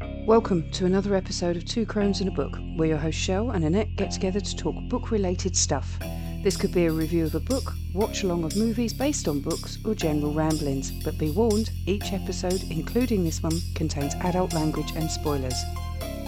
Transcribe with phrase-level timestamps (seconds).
[0.00, 3.64] Welcome to another episode of Two Crones and a Book, where your host Shell and
[3.64, 5.98] Annette get together to talk book related stuff.
[6.42, 9.78] This could be a review of a book, watch along of movies based on books,
[9.84, 15.10] or general ramblings, but be warned, each episode, including this one, contains adult language and
[15.10, 15.62] spoilers.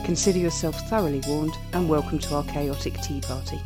[0.04, 3.60] Consider yourself thoroughly warned and welcome to our chaotic tea party.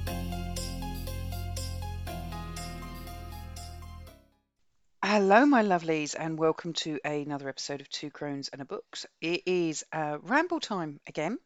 [5.23, 9.05] Hello, my lovelies, and welcome to another episode of Two Crones and a Books.
[9.21, 11.37] It is uh, ramble time again,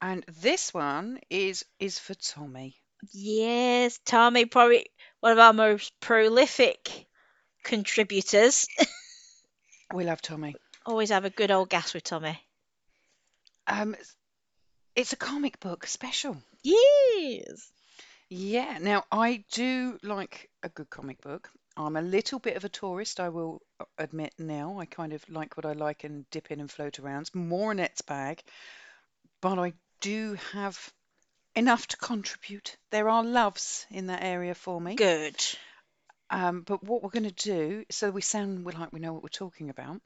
[0.00, 2.76] and this one is is for Tommy.
[3.12, 4.86] Yes, Tommy, probably
[5.20, 7.06] one of our most prolific
[7.62, 8.66] contributors.
[9.92, 10.56] We love Tommy.
[10.86, 12.40] Always have a good old gas with Tommy.
[13.66, 13.94] Um,
[14.96, 16.38] it's a comic book special.
[16.62, 17.70] Yes.
[18.30, 18.78] Yeah.
[18.80, 21.50] Now I do like a good comic book.
[21.76, 23.62] I'm a little bit of a tourist, I will
[23.96, 24.78] admit now.
[24.80, 27.22] I kind of like what I like and dip in and float around.
[27.22, 28.42] It's more Annette's bag,
[29.40, 30.92] but I do have
[31.54, 32.76] enough to contribute.
[32.90, 34.94] There are loves in that area for me.
[34.96, 35.36] Good.
[36.30, 39.28] Um, but what we're going to do, so we sound like we know what we're
[39.28, 40.00] talking about,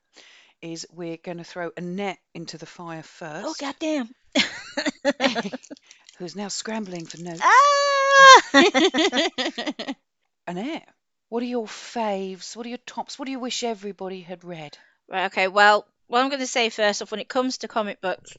[0.62, 4.08] is we're going to throw Annette into the fire first, Oh goddamn.
[6.18, 7.40] who's now scrambling for notes.
[7.42, 8.40] ah!
[10.46, 10.88] Annette,
[11.28, 12.56] what are your faves?
[12.56, 13.18] What are your tops?
[13.18, 14.76] What do you wish everybody had read?
[15.08, 15.26] right.
[15.26, 15.48] Okay.
[15.48, 18.36] Well, what I'm going to say first off, when it comes to comic books,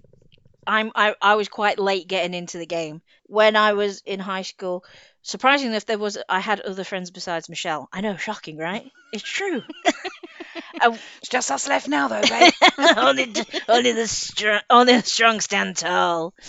[0.68, 3.02] I'm I, I was quite late getting into the game.
[3.28, 4.84] When I was in high school,
[5.22, 7.90] surprisingly enough, there was I had other friends besides Michelle.
[7.94, 8.92] I know, shocking, right?
[9.12, 9.64] It's true.
[10.82, 12.54] And It's just us left now, though, babe.
[12.98, 13.34] only,
[13.68, 16.34] only the strong, only the strong stand tall.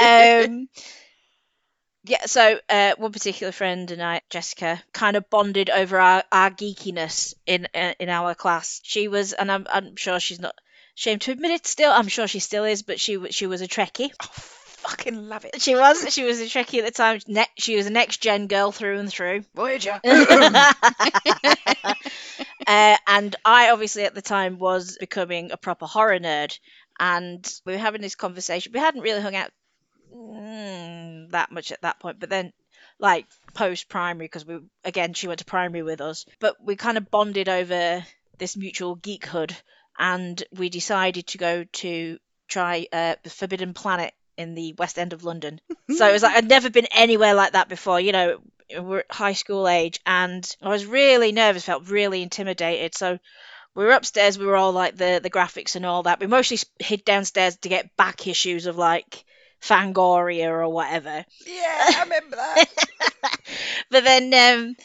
[0.00, 0.68] Um,
[2.06, 2.26] yeah.
[2.26, 7.34] So uh, one particular friend and I, Jessica, kind of bonded over our, our geekiness
[7.46, 8.80] in uh, in our class.
[8.84, 10.54] She was, and I'm I'm sure she's not
[10.96, 11.66] ashamed to admit it.
[11.66, 14.10] Still, I'm sure she still is, but she she was a Trekkie.
[14.22, 15.60] oh, fucking love it.
[15.60, 17.20] She was she was a Trekkie at the time.
[17.26, 19.44] Ne- she was a next gen girl through and through.
[19.54, 20.00] Voyager.
[20.04, 20.74] uh,
[23.06, 26.58] and I obviously at the time was becoming a proper horror nerd,
[26.98, 28.72] and we were having this conversation.
[28.72, 29.50] We hadn't really hung out
[30.16, 32.52] mm, that much at that point, but then
[32.98, 36.96] like post primary because we again she went to primary with us, but we kind
[36.96, 38.04] of bonded over
[38.38, 39.54] this mutual geekhood,
[39.98, 42.18] and we decided to go to
[42.48, 45.60] try uh, Forbidden Planet in the West End of London.
[45.88, 48.00] So it was like I'd never been anywhere like that before.
[48.00, 48.38] You know,
[48.78, 52.94] we're at high school age, and I was really nervous, felt really intimidated.
[52.94, 53.18] So
[53.74, 54.38] we were upstairs.
[54.38, 56.20] We were all like the the graphics and all that.
[56.20, 59.24] We mostly hid downstairs to get back issues of like
[59.62, 61.24] Fangoria or whatever.
[61.46, 62.64] yeah, I remember that.
[63.90, 64.76] but then um,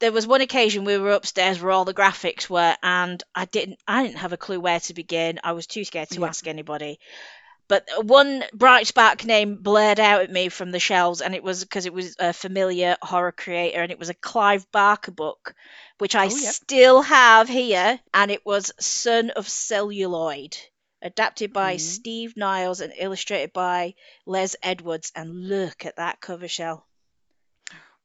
[0.00, 3.78] there was one occasion we were upstairs where all the graphics were, and I didn't
[3.86, 5.40] I didn't have a clue where to begin.
[5.44, 6.26] I was too scared to Yeah.
[6.26, 6.98] ask anybody.
[7.68, 11.62] But one bright spark name blared out at me from the shelves, and it was
[11.64, 15.54] because it was a familiar horror creator, and it was a Clive Barker book,
[15.98, 16.56] which I Oh, yep.
[16.56, 20.56] still have here, and it was Son of Celluloid,
[21.04, 21.80] adapted by Mhm.
[21.80, 23.94] Steve Niles and illustrated by
[24.26, 25.12] Les Edwards.
[25.14, 26.88] And look at that cover shell.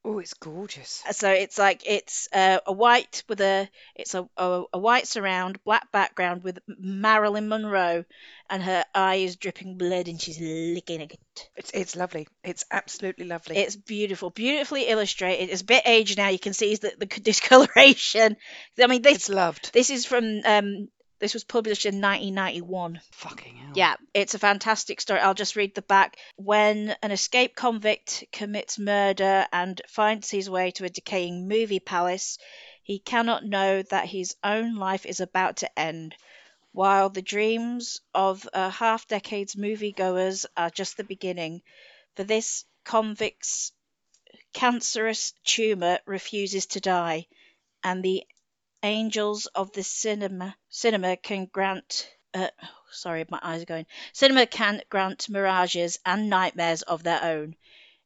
[0.06, 1.04] Oh, it's gorgeous.
[1.12, 5.62] So it's like it's uh, a white with a it's a, a a white surround,
[5.66, 8.06] black background with Marilyn Monroe,
[8.50, 11.18] and her eye is dripping blood, and she's licking it.
[11.58, 12.30] It's it's lovely.
[12.46, 13.58] It's absolutely lovely.
[13.58, 15.50] It's beautiful, beautifully illustrated.
[15.50, 16.30] It's a bit aged now.
[16.30, 18.38] You can see the, the discoloration.
[18.82, 19.74] I mean, this it's loved.
[19.74, 20.88] this is from um
[21.20, 23.02] this was published in 1991.
[23.12, 23.72] Fucking hell.
[23.76, 25.20] Yeah, it's a fantastic story.
[25.20, 26.18] I'll just read the back.
[26.38, 32.38] When an escaped convict commits murder and finds his way to a decaying movie palace,
[32.84, 36.16] he cannot know that his own life is about to end,
[36.72, 41.62] while the dreams of a half decade's moviegoers are just the beginning.
[42.16, 43.72] For this convict's
[44.54, 47.28] cancerous tumor refuses to die,
[47.84, 48.26] and the
[48.84, 52.48] angels of the cinema cinema can grant uh,
[52.92, 57.56] sorry my eyes are going cinema can grant mirages and nightmares of their own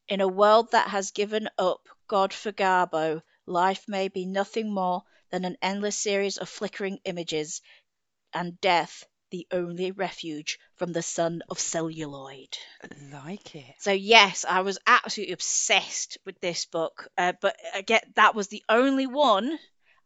[0.07, 5.03] in a world that has given up god for garbo life may be nothing more
[5.31, 7.61] than an endless series of flickering images
[8.33, 12.55] and death the only refuge from the son of celluloid
[13.11, 13.75] Like it.
[13.79, 17.07] so yes, I was absolutely obsessed with this book.
[17.17, 19.57] Uh, but again, that was the only one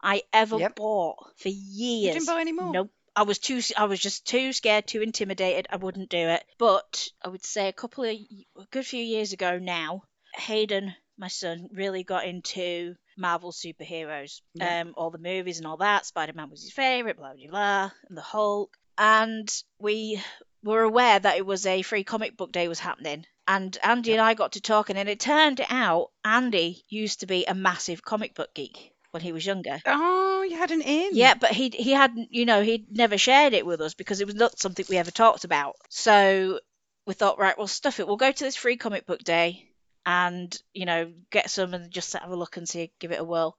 [0.02, 0.76] I ever Yep.
[0.76, 2.04] bought for years.
[2.08, 2.72] You didn't buy any more.
[2.72, 2.92] Nope.
[3.16, 3.62] I was too.
[3.76, 5.66] I was just too scared, too intimidated.
[5.72, 6.44] I wouldn't do it.
[6.60, 10.04] But I would say a couple of a good few years ago now,
[10.36, 14.42] Hayden, my son, really got into Marvel superheroes.
[14.54, 14.82] Yeah.
[14.82, 16.06] Um, all the movies and all that.
[16.06, 17.18] Spider Man was his favorite.
[17.18, 17.92] Blah blah blah.
[18.08, 18.78] And the Hulk.
[19.00, 20.22] and we
[20.64, 23.26] were aware that it was a free comic book day was happening.
[23.48, 27.46] And Andy and I got to talking, and it turned out Andy used to be
[27.46, 29.80] a massive comic book geek when he was younger.
[29.88, 31.10] Oh, you had an in.
[31.14, 34.28] Yeah, but he he hadn't, you know, he'd never shared it with us because it
[34.28, 35.76] was not something we ever talked about.
[35.90, 36.60] So
[37.08, 38.06] we thought, right, well, stuff it.
[38.06, 39.72] We'll go to this free comic book day
[40.06, 43.24] and you know get some and just have a look and see, give it a
[43.24, 43.58] whirl.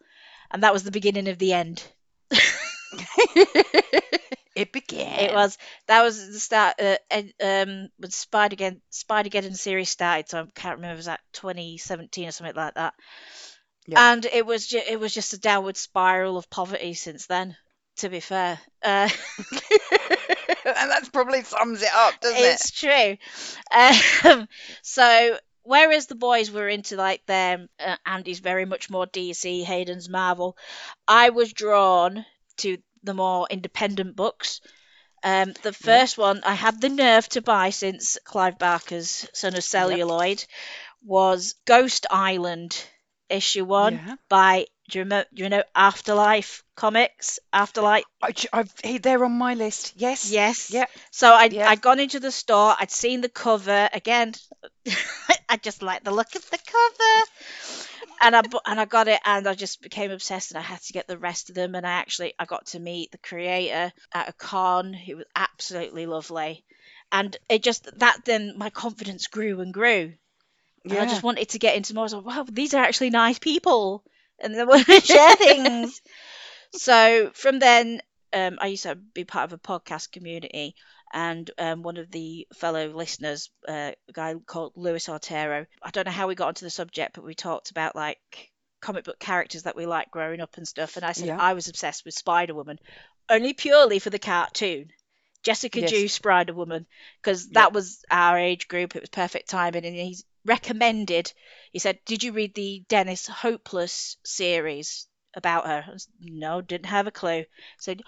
[0.52, 1.82] And that was the beginning of the end.
[4.54, 5.18] it began.
[5.18, 5.58] It was
[5.88, 6.80] that was the start.
[6.80, 10.96] Uh, and, um, when Spider Spider Geddon series started, so I can't remember.
[10.96, 12.94] Was that 2017 or something like that.
[13.88, 14.12] Yeah.
[14.12, 17.56] And it was ju- it was just a downward spiral of poverty since then.
[17.96, 19.08] To be fair, uh,
[19.48, 22.42] and that probably sums it up, doesn't it?
[22.42, 23.16] it's true.
[23.72, 24.46] Um,
[24.82, 30.08] so whereas the boys were into like them, uh, Andy's very much more DC, Hayden's
[30.08, 30.56] Marvel.
[31.08, 32.24] I was drawn
[32.58, 34.60] to the more independent books.
[35.24, 39.64] Um, the first one I had the nerve to buy since Clive Barker's Son of
[39.64, 40.44] Celluloid
[41.02, 42.80] was Ghost Island
[43.30, 44.16] issue one Yeah.
[44.28, 47.38] by do you, remember, do you know Afterlight Comics?
[47.52, 49.92] Afterlight I, hey, they're on my list.
[49.96, 50.30] Yes.
[50.30, 50.70] Yes.
[50.70, 50.86] Yeah.
[51.10, 51.68] So I'd, Yeah.
[51.68, 54.32] I'd gone into the store, I'd seen the cover again.
[55.48, 59.46] I just like the look of the cover, and I and I got it, and
[59.46, 61.74] I just became obsessed, and I had to get the rest of them.
[61.74, 66.06] And I actually I got to meet the creator at a con, who was absolutely
[66.06, 66.64] lovely,
[67.12, 70.14] and it just that then my confidence grew and grew.
[70.84, 72.02] And I just wanted to get into more.
[72.02, 74.04] I was like, wow, these are actually nice people,
[74.40, 76.00] and they want to share things.
[76.74, 78.00] so from then,
[78.32, 80.74] um, I used to be part of a podcast community,
[81.12, 86.06] and um, one of the fellow listeners, uh, a guy called Luis Ortero, I don't
[86.06, 88.18] know how we got onto the subject, but we talked about like
[88.80, 90.96] comic book characters that we liked growing up and stuff.
[90.96, 91.38] And I said Yeah.
[91.40, 92.78] I was obsessed with Spider Woman,
[93.28, 94.90] only purely for the cartoon.
[95.42, 95.90] Jessica Yes.
[95.90, 96.86] Drew Spider Woman,
[97.22, 98.94] because that was our age group.
[98.96, 101.32] It was perfect timing, and he's recommended.
[101.72, 106.86] He said, "Did you read the Dennis Hopeless series about her?" I was, no, didn't
[106.86, 107.44] have a clue.
[107.78, 108.02] Said,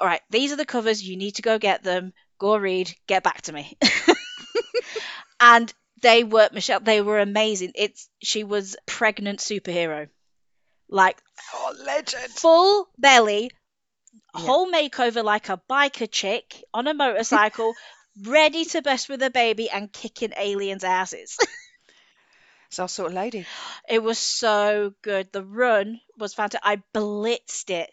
[0.00, 1.02] "All right, these are the covers.
[1.02, 2.12] You need to go get them.
[2.38, 2.94] Go read.
[3.06, 3.76] Get back to me."
[5.40, 6.80] and they were Michelle.
[6.80, 7.72] They were amazing.
[7.74, 10.08] It's she was pregnant superhero,
[10.88, 11.22] like
[11.54, 12.32] Oh, legend.
[12.32, 13.50] full belly.
[14.34, 17.74] Whole makeover like a biker chick on a motorcycle,
[18.24, 21.38] ready to bust with a baby and kicking aliens' asses.
[22.72, 23.44] It's our sort of lady.
[23.86, 25.30] it was so good.
[25.30, 26.62] The run was fantastic.
[26.64, 27.92] I blitzed it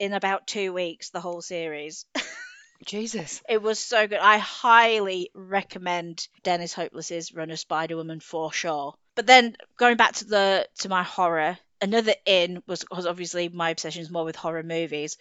[0.00, 2.06] in about two weeks, the whole series.
[2.84, 3.40] Jesus.
[3.48, 4.18] It was so good.
[4.18, 8.94] I highly recommend Dennis Hopeless's Run of Spider Woman for sure.
[9.14, 13.70] But then going back to the to my horror, another in was, was obviously my
[13.70, 15.16] obsession is more with horror movies.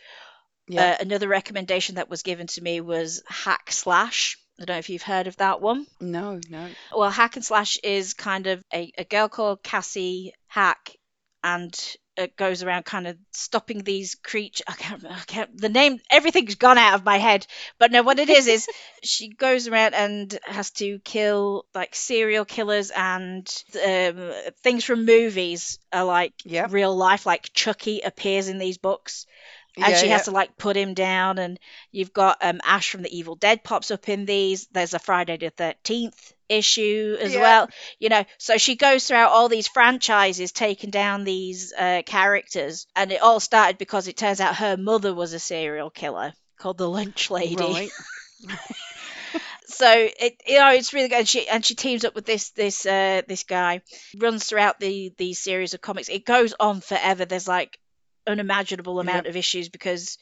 [0.67, 0.91] Yeah.
[0.91, 4.37] Uh, another recommendation that was given to me was Hack Slash.
[4.59, 5.85] I don't know if you've heard of that one.
[5.99, 6.67] no, no.
[6.95, 10.95] Well, Hack and Slash is kind of a, a girl called Cassie Hack,
[11.43, 11.77] and
[12.17, 14.63] it goes around kind of stopping these creatures.
[14.69, 15.57] I can't, remember- I can't.
[15.59, 17.45] The name, everything's gone out of my head.
[17.77, 18.67] But no, what it is is
[19.03, 23.45] she goes around and has to kill like serial killers and
[23.85, 24.31] um,
[24.63, 26.71] things from movies are like Yep.
[26.71, 27.25] real life.
[27.25, 29.25] Like Chucky appears in these books
[29.81, 30.09] and Yeah, she yeah.
[30.09, 31.59] has to like put him down and
[31.91, 34.67] you've got um ash from the evil dead pops up in these.
[34.67, 37.37] There's a friday the 13th issue as Yeah.
[37.37, 37.69] well
[37.99, 38.23] you know.
[38.37, 43.39] So she goes throughout all these franchises taking down these uh, characters and it all
[43.39, 47.77] started because it turns out her mother was a serial killer called the lunch lady.
[47.77, 47.93] Right.
[49.67, 51.19] so it you know it's really good.
[51.19, 53.81] And she and she teams up with this this uh this guy.
[54.17, 56.09] Runs throughout the the series of comics.
[56.09, 57.25] It goes on forever.
[57.25, 57.77] There's like
[58.27, 60.17] unimaginable amount of issues because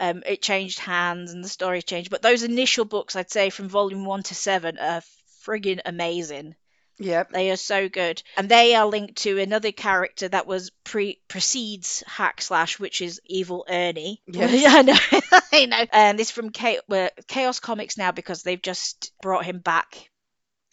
[0.00, 2.10] um it changed hands and the story changed.
[2.10, 5.02] But those initial books i'd say from volume one to seven are
[5.44, 6.54] friggin amazing.
[7.00, 8.20] Yeah, they are so good.
[8.36, 13.20] And they are linked to another character that was pre precedes hack slash which is
[13.24, 14.20] evil ernie.
[14.26, 14.64] Yes.
[14.74, 15.86] i know i know.
[15.92, 20.10] And this from Cha- chaos comics now because they've just brought him back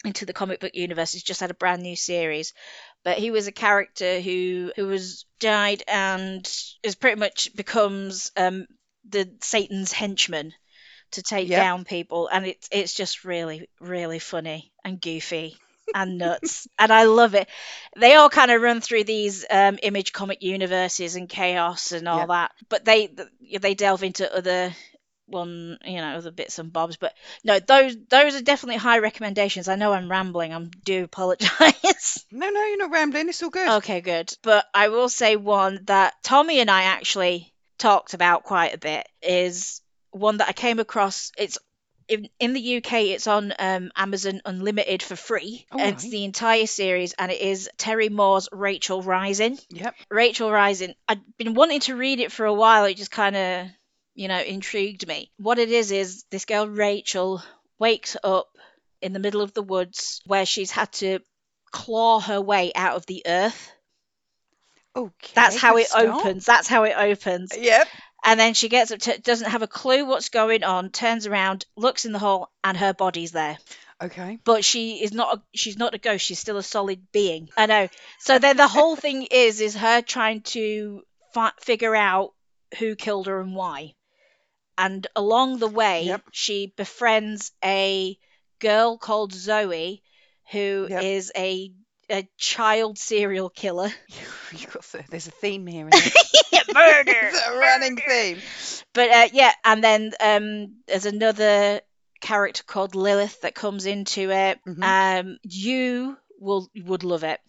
[0.04, 1.12] into the comic book universe.
[1.12, 2.52] He's just had a brand new series
[3.06, 6.46] but he was a character who who was died and
[6.84, 8.66] is pretty much becomes um
[9.08, 10.52] the satan's henchman
[11.12, 11.58] to take Yep.
[11.58, 15.56] down people and it's it's just really really funny and goofy
[15.94, 17.48] and nuts and i love it
[17.96, 22.20] they all kind of run through these um, image comic universes and chaos and all
[22.20, 22.26] Yeah.
[22.26, 23.08] that but they
[23.60, 24.74] they delve into other
[25.26, 27.12] one you know other bits and bobs but
[27.44, 32.48] no those those are definitely high recommendations i know i'm rambling i do apologize No,
[32.50, 33.28] no, you're not rambling.
[33.28, 33.68] It's all good.
[33.68, 38.74] okay good but i will say one that tommy and i actually talked about quite
[38.74, 39.80] a bit is
[40.10, 41.30] one that I came across.
[41.36, 41.58] It's
[42.08, 45.66] in, in the UK, it's on um, Amazon Unlimited for free.
[45.70, 46.10] All It's right.
[46.10, 49.58] the entire series, and it is Terry Moore's Rachel Rising.
[49.68, 49.94] Yep.
[50.10, 50.94] Rachel Rising.
[51.06, 52.86] I'd been wanting to read it for a while.
[52.86, 53.66] It just kind of,
[54.16, 55.30] you know, intrigued me.
[55.36, 57.42] What it is is this girl Rachel
[57.78, 58.48] wakes up
[59.00, 61.20] in the middle of the woods where she's had to
[61.70, 63.70] claw her way out of the earth.
[64.96, 65.32] Okay.
[65.34, 66.06] That's how it start.
[66.06, 66.46] opens.
[66.46, 67.52] That's how it opens.
[67.56, 67.86] Yep.
[68.24, 71.66] And then she gets up, to, doesn't have a clue what's going on, turns around,
[71.76, 73.58] looks in the hole, and her body's there.
[74.02, 74.38] Okay.
[74.44, 75.38] But she is not.
[75.38, 76.24] A, she's not a ghost.
[76.24, 77.48] She's still a solid being.
[77.56, 77.88] I know.
[78.18, 82.32] So then the whole thing is is her trying to fi- figure out
[82.78, 83.94] who killed her and why.
[84.78, 86.22] And along the way, Yep.
[86.32, 88.18] she befriends a
[88.58, 90.02] girl called Zoe,
[90.52, 91.42] who is Yep.
[91.44, 91.72] a
[92.08, 93.90] a child serial killer.
[94.52, 95.86] You got th- there's a theme here.
[96.74, 97.12] Murder.
[97.22, 98.38] It's a running theme.
[98.94, 101.80] But uh, yeah, and then um, there's another
[102.20, 104.60] character called Lilith that comes into it.
[104.66, 104.82] Mhm.
[105.20, 107.40] Um, you will would love it.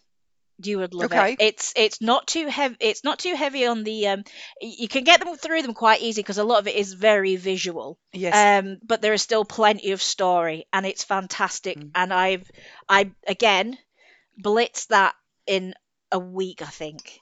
[0.61, 1.33] You would love Okay.
[1.33, 1.35] it.
[1.39, 2.75] It's it's not too heavy.
[2.79, 4.07] It's not too heavy on the.
[4.07, 4.23] Um,
[4.61, 7.35] you can get them through them quite easy because a lot of it is very
[7.35, 7.99] visual.
[8.13, 8.33] Yes.
[8.33, 11.77] Um, but there is still plenty of story, and it's fantastic.
[11.77, 11.91] Mm.
[11.95, 12.49] And I've
[12.89, 13.77] I again
[14.37, 15.15] blitz that
[15.47, 15.73] in
[16.11, 17.19] a week, I think.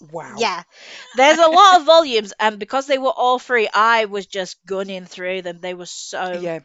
[0.00, 0.36] wow.
[0.36, 0.62] Yeah,
[1.14, 5.04] there's a lot of volumes, and because they were all free, I was just gunning
[5.06, 5.58] through them.
[5.60, 6.60] They were so Yeah.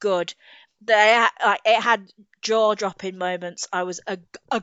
[0.00, 0.34] good.
[0.82, 2.10] They like it had
[2.42, 3.68] jaw dropping moments.
[3.72, 4.18] I was a
[4.50, 4.62] a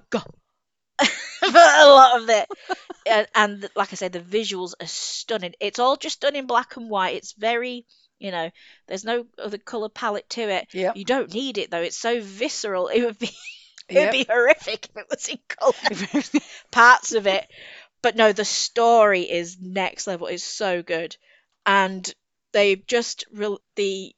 [1.44, 2.50] for a lot of it,
[3.06, 5.54] and, and like I said, the visuals are stunning.
[5.60, 7.16] It's all just done in black and white.
[7.16, 7.86] It's very
[8.20, 8.50] you know,
[8.88, 10.68] there's no other color palette to it.
[10.74, 10.96] Yep.
[10.96, 11.82] You don't need it though.
[11.82, 12.88] It's so visceral.
[12.88, 13.32] It would be
[13.90, 14.02] it Yep.
[14.02, 15.74] would be horrific if it was in color
[16.72, 17.48] parts of it.
[18.02, 20.28] But no, the story is next level.
[20.28, 21.16] It's so good,
[21.66, 22.12] and
[22.52, 24.16] they've just re- the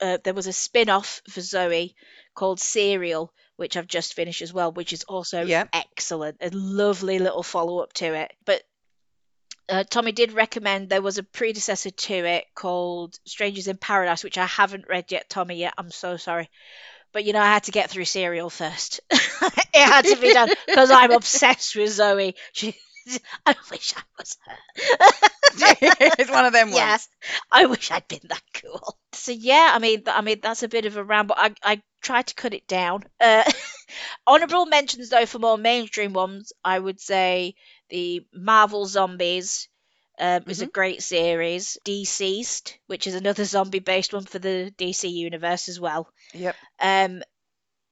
[0.00, 1.94] uh, there was a spin off for Zoe
[2.34, 5.64] called Serial, which I've just finished as well, which is also Yeah.
[5.72, 6.36] excellent.
[6.40, 8.32] A lovely little follow up to it.
[8.44, 8.62] But
[9.68, 14.38] uh, Tommy did recommend there was a predecessor to it called Strangers in Paradise, which
[14.38, 15.56] I haven't read yet, Tommy.
[15.56, 16.48] Yet I'm so sorry.
[17.12, 19.00] But you know, I had to get through Serial first.
[19.10, 22.34] it had to be done because I'm obsessed with Zoe.
[22.52, 22.76] She,
[23.46, 24.56] I wish I was her.
[26.18, 26.78] it's one of them ones.
[26.78, 27.08] Yes,
[27.50, 28.98] I wish I'd been that cool.
[29.12, 31.34] So yeah, I mean, I mean that's a bit of a ramble.
[31.38, 33.04] I I tried to cut it down.
[33.20, 33.44] Uh,
[34.26, 37.54] honorable mentions though for more mainstream ones, I would say
[37.90, 39.68] the Marvel Zombies.
[40.20, 41.78] Um, is a great series.
[41.84, 46.12] Deceased, which is another zombie-based one for the DC universe as well.
[46.34, 46.56] Yep.
[46.80, 47.22] Um,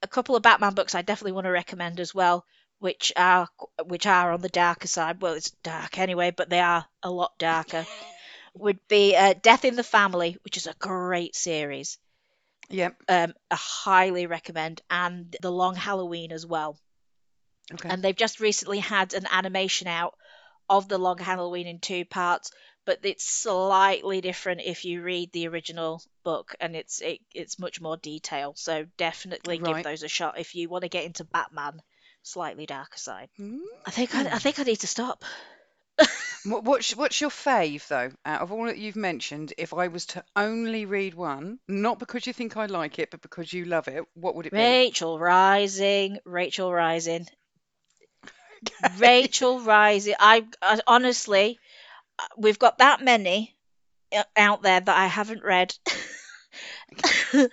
[0.02, 2.44] a couple of Batman books I definitely want to recommend as well,
[2.78, 3.48] which are
[3.84, 5.20] which are on the darker side.
[5.20, 7.86] Well, it's dark anyway, but they are a lot darker.
[8.54, 11.98] Would be uh, Death in the Family, which is a great series.
[12.70, 12.96] Yep.
[13.08, 16.78] Um, I highly recommend, and The Long Halloween as well.
[17.72, 17.88] Okay.
[17.88, 20.14] And they've just recently had an animation out
[20.68, 22.50] of The Long Halloween in two parts,
[22.84, 27.80] but it's slightly different if you read the original book, and it's it, it's much
[27.80, 28.58] more detailed.
[28.58, 31.82] So definitely give those a shot if you want to get into Batman,
[32.26, 33.28] slightly darker side.
[33.36, 33.58] Hmm.
[33.86, 35.24] I think I, I think I need to stop.
[36.46, 38.10] What, what's what's your fave though?
[38.24, 42.26] Out of all that you've mentioned, if I was to only read one, not because
[42.26, 44.58] you think I like it, but because you love it, what would it be?
[44.58, 47.26] Rachel Rising, Rachel Rising,
[48.98, 50.14] Rachel Rising.
[50.20, 51.58] I, I honestly,
[52.18, 53.56] uh, we've got that many
[54.14, 55.74] uh, out there that I haven't read.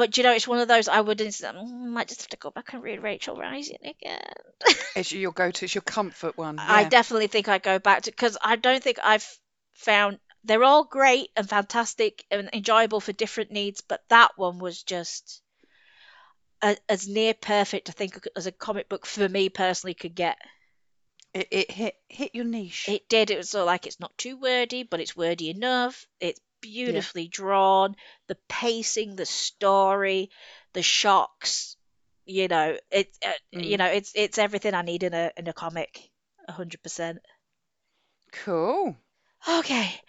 [0.00, 2.50] but you know, it's one of those I would mm, might just have to go
[2.50, 4.32] back and read Rachel Rising again.
[4.96, 5.66] It's your go-to.
[5.66, 6.58] It's your comfort one.
[6.58, 9.28] I definitely think I go back to because I don't think I've
[9.72, 14.82] found they're all great and fantastic and enjoyable for different needs, but that one was
[14.82, 15.42] just
[16.62, 17.90] a, as near perfect.
[17.90, 20.38] I think as a comic book for me personally could get.
[21.34, 22.88] It, it hit hit your niche.
[22.88, 23.30] It did.
[23.30, 26.06] It was sort of like it's not too wordy, but it's wordy enough.
[26.20, 27.96] It's beautifully drawn.
[28.28, 30.30] The pacing, the story,
[30.72, 31.76] the shocks.
[32.26, 33.16] You know, it.
[33.24, 33.78] Uh, You Mm.
[33.78, 36.10] know, it's it's everything I need in a in a comic.
[36.48, 37.20] A hundred percent.
[38.32, 38.96] Cool.
[39.48, 40.00] Okay,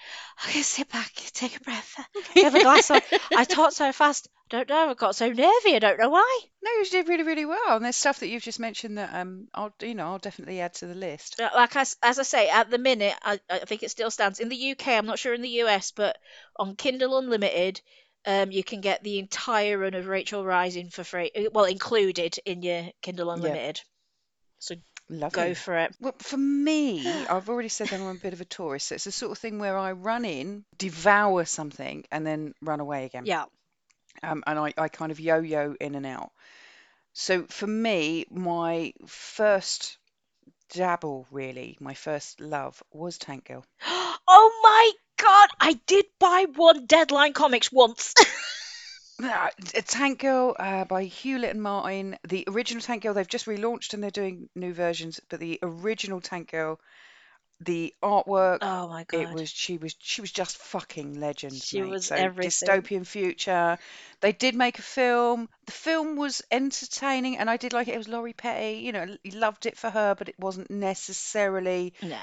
[0.46, 1.96] okay, sit back, take a breath,
[2.36, 3.02] have a glass of.
[3.34, 4.28] I talked so fast.
[4.52, 4.90] I don't know.
[4.90, 5.76] I got so nervy.
[5.76, 6.40] I don't know why.
[6.62, 7.76] No, you did really, really well.
[7.76, 10.74] And there's stuff that you've just mentioned that um, I'll you know I'll definitely add
[10.76, 11.40] to the list.
[11.40, 14.12] Uh, Like I s as I say, at the minute, I, I think it still
[14.12, 14.98] stands in the UK.
[14.98, 16.18] I'm not sure in the US, but
[16.58, 17.82] on Kindle Unlimited,
[18.26, 21.32] um, you can get the entire run of Rachel Rising for free.
[21.36, 23.82] uh, Well, included in your Kindle Unlimited.
[24.60, 24.76] So
[25.12, 25.50] Lovely.
[25.50, 25.94] go for it.
[26.00, 28.88] Well, for me, I've already said that I'm a bit of a tourist.
[28.88, 32.80] So it's the sort of thing where I run in, devour something, and then run
[32.80, 33.26] away again.
[33.26, 33.46] Yeah.
[34.24, 36.32] Um, and I, I kind of yo-yo in and out.
[37.12, 39.98] So for me, my first
[40.70, 43.66] dabble, really, my first love was Tank Girl.
[44.34, 48.14] Oh my god, I did buy one Deadline Comics once.
[49.24, 49.50] Uh,
[49.86, 52.18] Tank Girl uh, by Hewlett and Martin.
[52.28, 56.22] The original Tank Girl, they've just relaunched and they're doing new versions, but the original
[56.22, 56.80] Tank Girl,
[57.60, 59.22] the artwork, oh my god!
[59.22, 61.54] it was she was she was just fucking legend.
[61.54, 61.90] She mate.
[61.92, 62.68] was so everything.
[62.68, 63.78] dystopian future.
[64.22, 65.48] They did make a film.
[65.68, 67.94] The film was entertaining, and I did like it.
[67.94, 68.80] It was Lori Petty.
[68.80, 72.18] You know, loved it for her, but it wasn't necessarily No.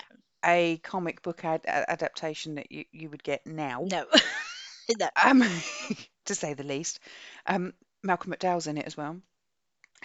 [0.44, 3.86] a comic book ad- a- adaptation that you, you would get now.
[3.88, 4.06] No.
[4.98, 5.08] no.
[5.22, 5.44] um,
[6.28, 7.00] to say the least.
[7.46, 9.20] Um, Malcolm McDowell's in it as well.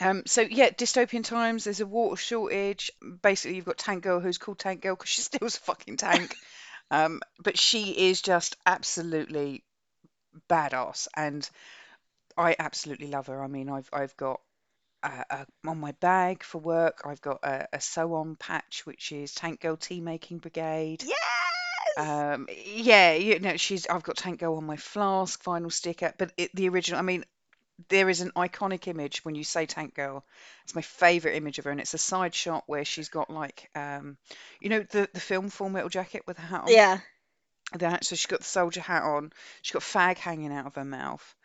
[0.02, 1.64] Um, so yeah, dystopian times.
[1.64, 2.92] There's a water shortage.
[3.22, 6.36] Basically, you've got Tank Girl, who's called Tank Girl because she steals a fucking tank.
[6.92, 9.64] um, but she is just absolutely
[10.50, 11.48] badass, and
[12.38, 13.44] I absolutely love her.
[13.44, 14.42] I mean, I've I've got
[15.66, 17.02] on my bag for work.
[17.06, 21.04] I've got a, a sew on patch, which is Tank Girl Tea Making Brigade.
[21.06, 21.43] Yes.
[21.98, 23.88] Um, yeah, you know, she's.
[23.88, 27.00] I've got Tank Girl on my flask vinyl sticker, but it, the original.
[27.00, 27.24] I mean,
[27.90, 30.24] there is an iconic image when you say Tank Girl.
[30.64, 33.70] It's my favorite image of her, and it's a side shot where she's got like,
[33.76, 34.18] um,
[34.60, 36.72] you know, the the film Full Metal Jacket with the hat on.
[36.72, 37.00] Yeah.
[37.74, 39.32] That so she's got the soldier hat on.
[39.62, 41.36] She's got fag hanging out of her mouth.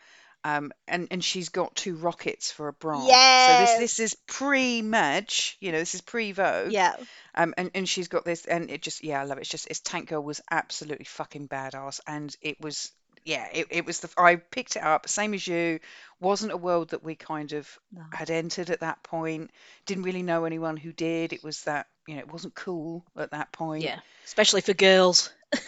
[0.45, 3.01] Um, and and she's got two rockets for a bra.
[3.01, 3.79] So Yes.
[3.79, 6.73] this this is pre-Madge, you know, this is pre-Vogue.
[6.73, 6.95] Yeah.
[7.35, 9.43] Um, and, and she's got this, and it just, yeah, I love it.
[9.43, 12.91] It's just, it's Tank Girl was absolutely fucking badass, and it was,
[13.25, 15.79] yeah, it, it was the, I picked it up, same as you,
[16.19, 18.03] wasn't a world that we kind of No.
[18.13, 19.51] had entered at that point,
[19.87, 21.33] didn't really know anyone who did.
[21.33, 23.85] It was that, you know, it wasn't cool at that point.
[23.85, 24.01] Yeah.
[24.25, 25.31] Especially for girls.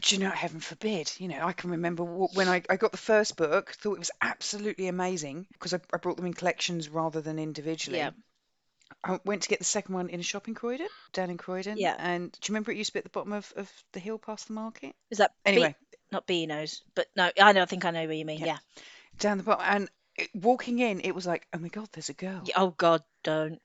[0.00, 2.98] Do you know, heaven forbid, you know, I can remember when I, I got the
[2.98, 7.20] first book, thought it was absolutely amazing because I, I brought them in collections rather
[7.20, 7.98] than individually.
[7.98, 8.10] Yeah.
[9.04, 11.76] I went to get the second one in a shop in Croydon, down in Croydon.
[11.78, 11.94] Yeah.
[11.98, 14.18] And do you remember it used to be at the bottom of, of the hill
[14.18, 14.94] past the market?
[15.10, 15.76] Is that Be- Anyway,
[16.10, 17.62] not Beano's, but no, I know.
[17.62, 18.40] I think I know what you mean.
[18.40, 18.46] Yeah.
[18.46, 18.58] Yeah.
[19.20, 19.64] down the bottom.
[19.68, 22.42] And it, walking in, it was like, oh my God, there's a girl.
[22.56, 23.60] Oh God, don't.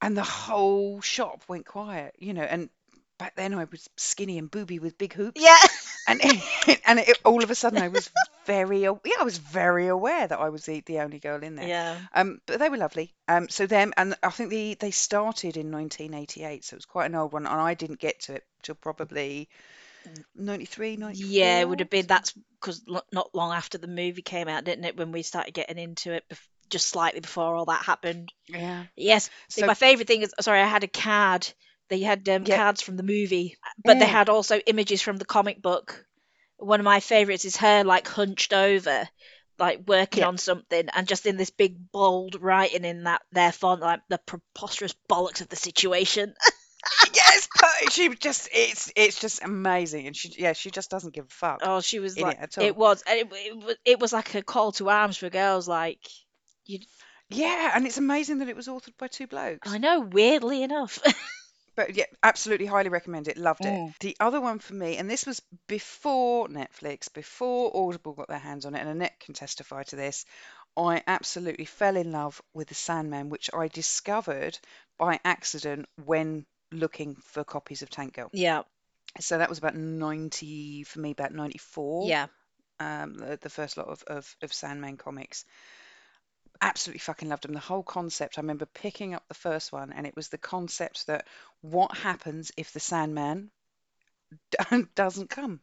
[0.00, 2.42] And the whole shop went quiet, you know.
[2.42, 2.70] And
[3.22, 5.40] back then I was skinny and booby with big hoops.
[5.40, 5.58] Yeah.
[6.08, 6.20] And
[6.84, 8.10] and it, all of a sudden I was
[8.44, 11.54] very, aw- yeah, I was very aware that I was the, the only girl in
[11.54, 11.68] there.
[11.68, 11.96] Yeah.
[12.12, 13.14] Um, but they were lovely.
[13.28, 17.06] Um, so them, and I think they they started in 1988, so it was quite
[17.06, 19.48] an old one, and I didn't get to it till probably
[20.34, 21.26] 93, 94.
[21.30, 22.06] Yeah, it would have been.
[22.06, 22.82] That's because
[23.12, 24.96] not long after the movie came out, didn't it?
[24.96, 28.32] When we started getting into it, bef- just slightly before all that happened.
[28.48, 28.84] Yeah.
[28.96, 29.30] Yes.
[29.48, 31.46] See, So my favorite thing is sorry, I had a card.
[31.92, 32.56] They had um, Yeah.
[32.56, 34.12] cards from the movie, but they Mm.
[34.12, 36.06] had also images from the comic book.
[36.56, 39.06] One of my favorites is her like hunched over,
[39.58, 40.28] like working Yeah.
[40.28, 44.16] on something, and just in this big bold writing in that their font, like the
[44.18, 46.34] preposterous bollocks of the situation.
[47.14, 51.14] yes, but she was just it's it's just amazing, and she yeah she just doesn't
[51.14, 51.60] give a fuck.
[51.62, 54.42] oh, she was it like, at it was, it, it was, it was like a
[54.42, 55.68] call to arms for girls.
[55.68, 55.98] Like,
[57.28, 59.68] Yeah, and it's amazing that it was authored by two blokes.
[59.70, 60.98] I know, weirdly enough.
[61.74, 63.38] But yeah, absolutely highly recommend it.
[63.38, 63.68] Loved it.
[63.68, 63.98] Mm.
[64.00, 68.66] The other one for me, and this was before Netflix, before Audible got their hands
[68.66, 70.26] on it, and Annette can testify to this.
[70.76, 74.58] I absolutely fell in love with the Sandman, which I discovered
[74.98, 78.30] by accident when looking for copies of Tank Girl.
[78.32, 78.62] yeah,
[79.20, 82.08] So that was about 90, for me, about 94.
[82.08, 82.26] yeah,
[82.80, 85.44] um, the, the first lot of, of, of Sandman comics.
[86.60, 87.52] Absolutely fucking loved them.
[87.52, 88.38] The whole concept.
[88.38, 91.26] I remember picking up the first one, and it was the concept that
[91.60, 93.50] what happens if the Sandman
[94.50, 95.60] d- doesn't come?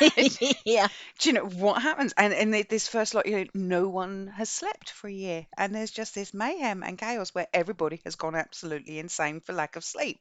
[0.64, 0.88] yeah.
[1.20, 2.14] Do you know what happens?
[2.16, 5.74] And and this first lot, you know, no one has slept for a year, and
[5.74, 9.84] there's just this mayhem and chaos where everybody has gone absolutely insane for lack of
[9.84, 10.20] sleep.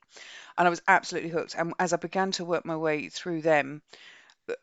[0.58, 1.56] And I was absolutely hooked.
[1.56, 3.82] And as I began to work my way through them,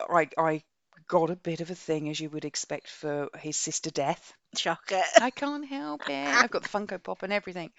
[0.00, 0.62] I I
[1.10, 4.32] got a bit of a thing, as you would expect, for his sister Death.
[4.56, 5.02] Shocker.
[5.20, 6.12] I can't help it.
[6.12, 7.70] I've got the Funko Pop and everything.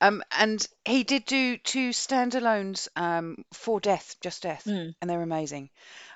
[0.00, 4.94] Um, and he did do two standalones um, for Death, just Death, Mm.
[5.00, 5.70] and they're amazing.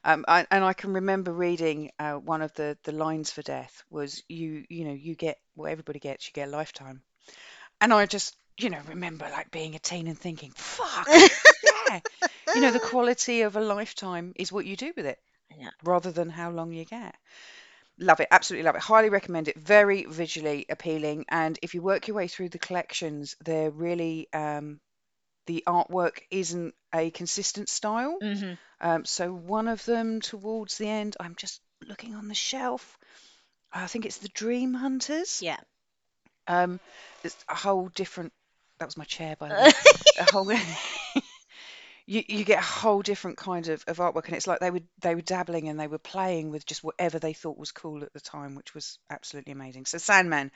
[0.05, 3.83] Um, I, and I can remember reading uh, one of the the lines for Death
[3.90, 7.03] was you you know you get what everybody gets, you get a lifetime.
[7.81, 11.09] And I just you know remember like being a teen and thinking, fuck
[11.62, 12.01] yeah,
[12.53, 15.18] you know the quality of a lifetime is what you do with it
[15.59, 15.71] Yeah.
[15.85, 17.15] rather than how long you get.
[17.99, 18.83] Love it, absolutely love it.
[18.83, 19.59] Highly recommend it.
[19.59, 24.81] Very visually appealing, and if you work your way through the collections, they're really um,
[25.47, 28.19] the artwork isn't a consistent style.
[28.21, 32.99] hmm Um, so one of them towards the end, I'm just looking on the shelf.
[33.73, 35.41] I think it's the Dream Hunters.
[35.43, 35.59] Yeah.
[36.47, 36.81] Um,
[37.23, 38.33] it's a whole different.
[38.79, 39.69] That was my chair, by the way.
[40.19, 40.51] a whole.
[42.07, 44.83] you you get a whole different kind of, of artwork, and it's like they were
[45.01, 48.12] they were dabbling and they were playing with just whatever they thought was cool at
[48.12, 49.87] the time, which was absolutely amazing.
[49.87, 50.51] So Sandman,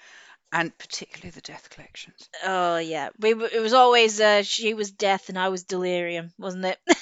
[0.53, 2.29] and particularly the Death collections.
[2.45, 3.11] Oh yeah.
[3.19, 6.79] We it was always uh, she was death and I was delirium, wasn't it?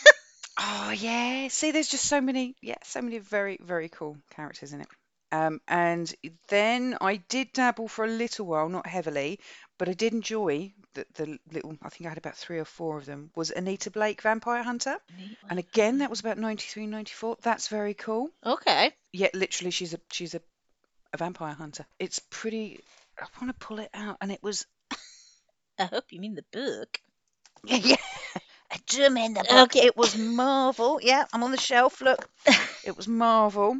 [0.57, 1.49] Oh yeah.
[1.49, 4.89] See, there's just so many, yeah, so many very, very cool characters in it.
[5.33, 6.15] Um, and
[6.49, 9.41] then I did dabble for a little while, not heavily,
[9.79, 12.97] but I did enjoy the, the little, I think I had about three or four
[12.99, 14.97] of them, was Anita Blake Vampire Hunter.
[15.49, 17.39] And again, that was about 93, 94.
[17.43, 18.31] That's very cool.
[18.45, 18.93] Okay.
[19.13, 20.41] Yet literally she's a she's a,
[21.13, 21.87] a vampire hunter.
[21.99, 22.81] It's pretty
[23.19, 24.67] I want to pull it out and it was
[25.79, 27.01] I hope you mean the book.
[27.65, 27.97] yeah.
[28.71, 29.77] I do mean the book.
[29.77, 29.87] Okay.
[29.87, 30.99] It was Marvel.
[31.03, 32.01] Yeah, I'm on the shelf.
[32.01, 32.29] Look,
[32.85, 33.77] it was Marvel,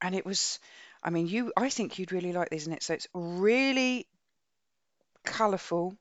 [0.00, 0.60] and it was.
[1.02, 1.52] I mean, you.
[1.56, 2.82] I think you'd really like these, it?
[2.82, 4.06] So it's really
[5.24, 5.96] colourful.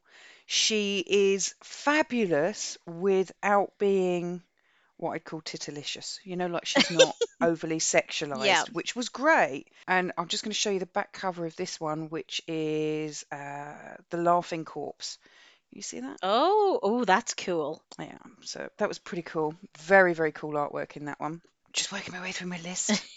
[0.46, 4.42] She is fabulous without being
[4.98, 6.20] what I'd call titilicious.
[6.24, 8.64] You know, like she's not overly sexualized, Yeah.
[8.72, 9.68] which was great.
[9.88, 13.26] And I'm just going to show you the back cover of this one, which is
[13.32, 13.74] uh,
[14.10, 15.18] the Laughing Corpse.
[15.72, 16.18] You see that?
[16.24, 17.82] Oh, oh, that's cool.
[18.00, 19.54] Yeah, so that was pretty cool.
[19.78, 21.42] Very, very cool artwork in that one.
[21.74, 22.90] Just working my way through my list.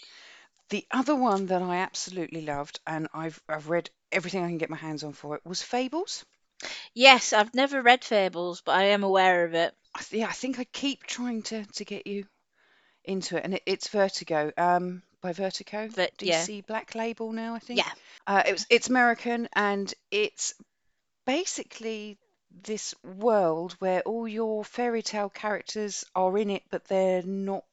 [0.69, 4.69] the other one that I absolutely loved, and I've I've read everything I can get
[4.69, 6.25] my hands on for it, was Fables.
[6.93, 9.73] Yes, I've never read Fables, but I am aware of it.
[9.95, 12.25] I th- yeah, I think I keep trying to to get you
[13.03, 14.51] into it, and it, it's Vertigo.
[14.57, 16.41] Um, by Vertigo, But yeah.
[16.41, 17.79] DC Black Label now, I think.
[17.79, 17.91] Yeah.
[18.27, 20.53] Uh, it was it's American, and it's
[21.25, 22.17] basically
[22.63, 27.63] this world where all your fairy tale characters are in it, but they're not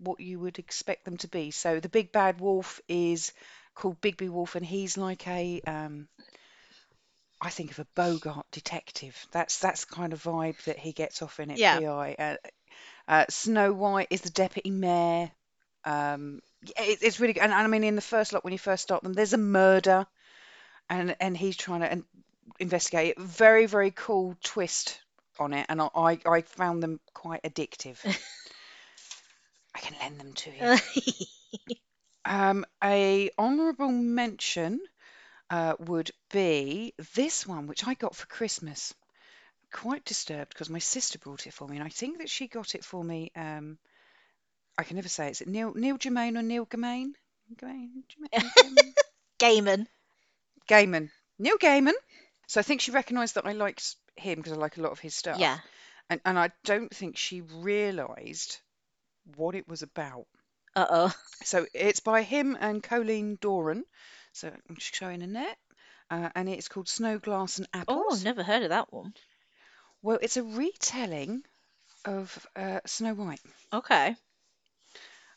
[0.00, 1.50] what you would expect them to be.
[1.50, 3.32] So the big bad wolf is
[3.74, 6.08] called Bigby Wolf, and he's like a um,
[7.40, 9.26] I think of a Bogart detective.
[9.32, 11.58] That's that's the kind of vibe that he gets off in it.
[11.58, 11.78] Yeah.
[11.78, 12.16] PI.
[12.18, 12.36] Uh,
[13.06, 15.30] uh, Snow White is the deputy mayor.
[15.84, 17.42] Um, it, it's really good.
[17.42, 19.38] And, and I mean, in the first lot, when you first start them, there's a
[19.38, 20.06] murder,
[20.90, 22.04] and and he's trying to and
[22.58, 23.20] investigate it.
[23.20, 25.00] Very very cool twist
[25.38, 27.98] on it, and I, I found them quite addictive.
[29.78, 31.26] I can lend them to you.
[32.24, 34.80] Um, a honourable mention
[35.48, 38.92] uh, would be this one, which I got for Christmas.
[39.72, 42.74] Quite disturbed because my sister brought it for me, and I think that she got
[42.74, 43.32] it for me.
[43.34, 43.78] Um,
[44.76, 45.30] I can never say.
[45.30, 47.14] Is it Neil Neil Germain or Neil Gaiman?
[47.56, 48.92] Gaiman, Gaiman,
[49.38, 49.86] Gaiman.
[50.68, 51.10] Gaiman.
[51.38, 51.94] Neil Gaiman.
[52.46, 55.00] So I think she recognised that I liked him because I like a lot of
[55.00, 55.38] his stuff.
[55.38, 55.58] Yeah.
[56.10, 58.58] And and I don't think she realised
[59.36, 60.26] what it was about.
[60.76, 61.14] Uh oh.
[61.44, 63.84] So it's by him and Colleen Doran.
[64.32, 65.56] So I'm just showing a net.
[66.10, 68.18] Uh, and it's called Snow Glass and Oh, Apples.
[68.20, 69.12] I've never heard of that one.
[70.02, 71.42] Well, it's a retelling
[72.04, 73.40] of uh, Snow White,
[73.72, 74.14] Okay.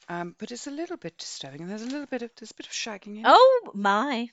[0.08, 2.56] um, but it's a little bit disturbing, and there's a little bit of there's a
[2.56, 3.25] bit of shagging in it.
[3.25, 4.30] Oh my.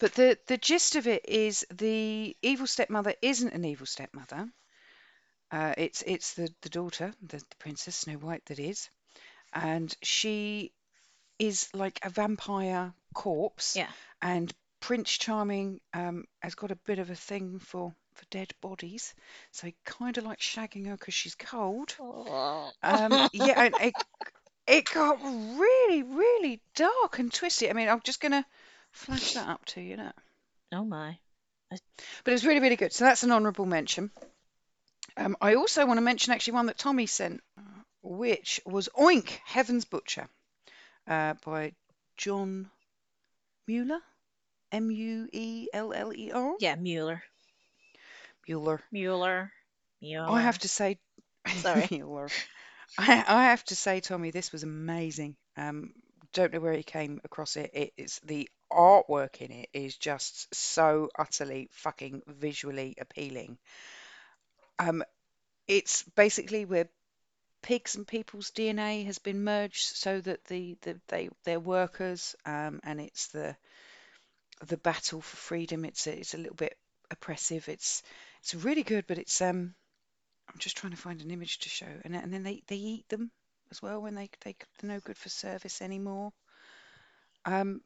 [0.00, 4.48] But the the gist of it is the evil stepmother isn't an evil stepmother.
[5.52, 8.88] Uh, it's it's the the daughter, the, the princess Snow White, that is,
[9.52, 10.72] and she
[11.38, 13.74] is like a vampire corpse.
[13.74, 13.88] Yeah.
[14.22, 19.14] And Prince Charming um, has got a bit of a thing for for dead bodies,
[19.50, 21.94] so he kind of likes shagging her because she's cold.
[22.82, 23.94] Um, yeah, and it
[24.66, 27.68] it got really really dark and twisty.
[27.68, 28.46] I mean, I'm just gonna
[28.92, 30.12] flash that up to you now.
[30.72, 31.18] Oh my.
[31.70, 32.92] But it was really, really good.
[32.92, 34.10] So that's an honourable mention.
[35.20, 37.42] Um, I also want to mention actually one that Tommy sent,
[38.02, 40.28] which was Oink, Heaven's Butcher,
[41.06, 41.72] uh, by
[42.16, 42.70] John
[43.66, 44.00] Mueller,
[44.72, 46.54] M U E L L E R.
[46.58, 47.22] Yeah, Mueller.
[48.48, 48.80] Mueller.
[48.90, 49.52] Mueller.
[50.00, 50.30] Mueller.
[50.30, 50.98] I have to say,
[51.56, 51.86] Sorry.
[51.90, 52.28] Mueller.
[52.98, 55.36] I, I have to say, Tommy, this was amazing.
[55.56, 55.92] Um,
[56.32, 57.70] don't know where he came across it.
[57.74, 63.58] It is the artwork in it is just so utterly fucking visually appealing.
[64.80, 65.04] Um,
[65.68, 66.88] it's basically where
[67.62, 72.80] pigs and people's DNA has been merged so that the, the they they're workers, um,
[72.82, 73.54] and it's the
[74.66, 75.84] the battle for freedom.
[75.84, 76.76] It's a, it's a little bit
[77.10, 77.68] oppressive.
[77.68, 78.02] It's
[78.40, 79.74] it's really good, but it's um
[80.48, 83.08] I'm just trying to find an image to show, and and then they they eat
[83.10, 83.30] them
[83.70, 86.32] as well when they they they're no good for service anymore.
[87.44, 87.82] Um,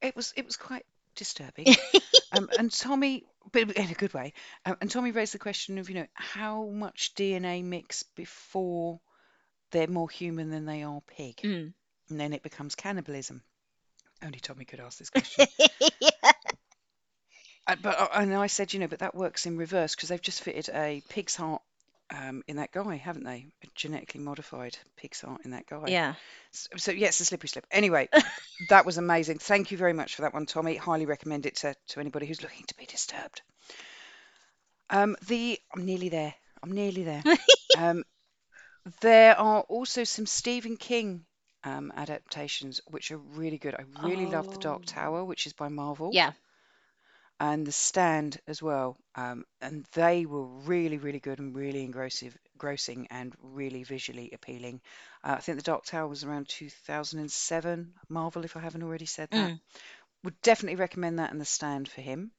[0.00, 1.66] it was it was quite disturbing.
[2.32, 4.32] um, and Tommy, but in a good way.
[4.64, 9.00] Um, and Tommy raised the question of, you know, how much DNA mix before
[9.70, 11.72] they're more human than they are pig, Mm.
[12.10, 13.42] and then it becomes cannibalism.
[14.22, 15.46] Only Tommy could ask this question.
[17.66, 20.20] Uh, but uh, and I said, you know, but that works in reverse because they've
[20.20, 21.62] just fitted a pig's heart
[22.12, 23.46] um, in that guy, haven't they?
[23.64, 25.84] A genetically modified pig's heart in that guy.
[25.88, 26.14] yeah.
[26.50, 27.66] So, so it's a slippery slip.
[27.70, 28.08] Anyway,
[28.68, 29.38] that was amazing.
[29.38, 30.76] Thank you very much for that one, Tommy.
[30.76, 33.40] Highly recommend it to, to anybody who's looking to be disturbed.
[34.90, 36.34] Um, the I'm nearly there.
[36.62, 37.22] I'm nearly there.
[37.78, 38.04] um,
[39.00, 41.24] there are also some Stephen King
[41.64, 43.74] um, adaptations which are really good.
[43.74, 44.84] I really love The Dark Oh.
[44.86, 46.32] Tower, which is by Marvel Yeah.
[47.42, 48.96] And The Stand as well.
[49.16, 54.80] Um, and they were really, really good and really engrossive, engrossing and really visually appealing.
[55.24, 59.28] Uh, I think The Dark Tower was around 2007, Marvel, if I haven't already said
[59.32, 59.50] that.
[59.50, 59.60] Mm.
[60.22, 62.30] Would definitely recommend that and The Stand for him.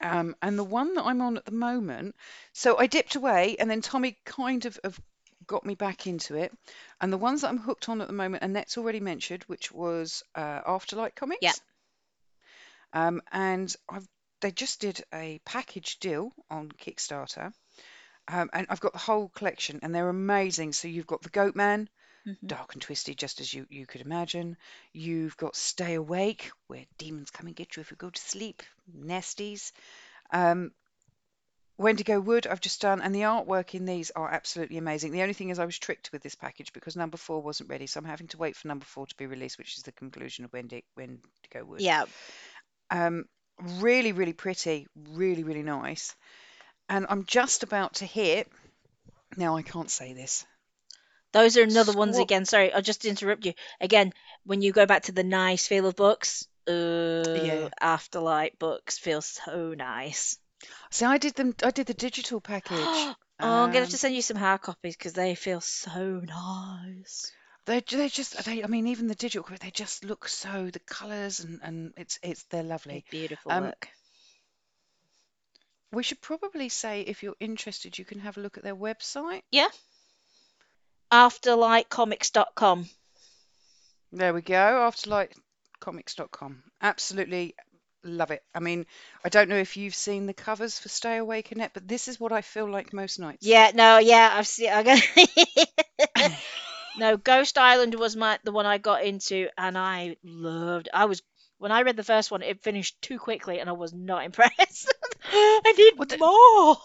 [0.00, 2.16] Um, and the one that I'm on at the moment,
[2.52, 5.00] so I dipped away and then Tommy kind of, of
[5.46, 6.52] got me back into it.
[7.00, 10.24] And the ones that I'm hooked on at the moment, Annette's already mentioned, which was
[10.34, 11.38] uh, Afterlight Comics.
[11.40, 11.52] Yeah.
[12.92, 14.06] Um, and I've
[14.40, 17.52] they just did a package deal on Kickstarter.
[18.28, 20.72] Um, and I've got the whole collection and they're amazing.
[20.72, 21.88] So you've got the Goat Man,
[22.26, 22.46] Mhm.
[22.46, 24.56] dark and twisty, just as you, you could imagine.
[24.92, 28.62] You've got Stay Awake, where demons come and get you if you go to sleep.
[28.96, 29.72] Nesties.
[30.30, 30.72] Um,
[31.78, 35.12] Wendigo Wood, I've just done, and the artwork in these are absolutely amazing.
[35.12, 37.86] The only thing is, I was tricked with this package because number four wasn't ready,
[37.86, 40.44] so I'm having to wait for number four to be released, which is the conclusion
[40.44, 40.82] of Wendigo
[41.64, 41.80] Wood.
[41.80, 42.06] Yeah.
[42.90, 43.24] Um,
[43.58, 46.14] really, really pretty, really, really nice.
[46.88, 48.48] And I'm just about to hit.
[49.36, 50.46] Now I can't say this.
[51.32, 52.44] Those are another ones Squat- again.
[52.46, 53.52] Sorry, I'll just interrupt you.
[53.80, 54.12] Again,
[54.44, 57.68] when you go back to the nice feel of books, uh, Yeah.
[57.82, 60.38] Afterlight books feel so nice.
[60.90, 61.54] See, I did them.
[61.62, 62.70] I did the digital package.
[62.78, 66.20] oh, I'm gonna have Um, to send you some hard copies because they feel so
[66.20, 67.32] nice.
[67.68, 70.78] They they just they I mean even the digital copy, they just look so the
[70.78, 73.04] colours and and it's it's they're lovely.
[73.10, 73.88] Beautiful Um, work.
[75.92, 79.42] We should probably say if you're interested, you can have a look at their website.
[79.50, 79.68] Yeah.
[81.12, 82.88] Afterlightcomics.com.
[84.12, 84.90] There we go.
[84.90, 86.62] Afterlightcomics.com.
[86.80, 87.54] Absolutely
[88.02, 88.42] love it.
[88.54, 88.86] I mean,
[89.22, 92.18] I don't know if you've seen the covers for Stay Awake Annette, but this is
[92.18, 93.46] what I feel like most nights.
[93.46, 94.70] Yeah, no, yeah, I've seen.
[94.70, 95.02] I got...
[96.98, 100.88] no, Ghost Island was my the one I got into, and I loved.
[100.92, 101.22] I was
[101.58, 104.92] when I read the first one, it finished too quickly, and I was not impressed.
[105.32, 106.76] I need Well, the- more.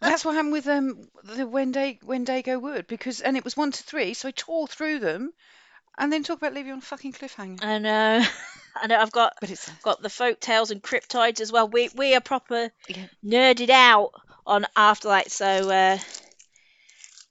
[0.00, 3.82] That's what happened with um the Wendigo, Wendigo Wood because and it was one to
[3.82, 5.32] three, so I tore through them,
[5.98, 7.64] and then talk about leaving you on a fucking cliffhanger.
[7.64, 8.24] I know.
[8.76, 8.98] I know.
[8.98, 11.68] I've got But it's got the folk tales and cryptoids as well.
[11.68, 14.10] We we are proper yeah, nerded out
[14.46, 15.98] on Afterlight, so uh,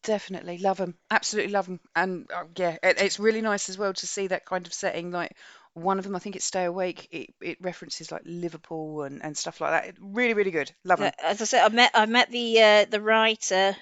[0.04, 3.94] definitely love them, absolutely love them, and uh, yeah, it, it's really nice as well
[3.94, 5.12] to see that kind of setting.
[5.12, 5.36] Like
[5.74, 7.08] one of them, I think it's Stay Awake.
[7.12, 9.90] It, it references like Liverpool and, and stuff like that.
[9.90, 10.72] It, really, really good.
[10.84, 11.12] Love them.
[11.24, 13.76] as I said, I met I met the uh, the writer,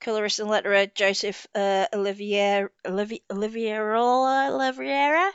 [0.00, 5.30] colorist and letterer Joseph uh, Olivier Olivier Oliviera.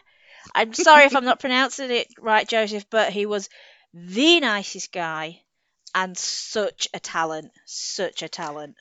[0.55, 3.49] I'm sorry if I'm not pronouncing it right, Joseph, but he was
[3.93, 5.41] the nicest guy
[5.95, 8.75] and such a talent, such a talent.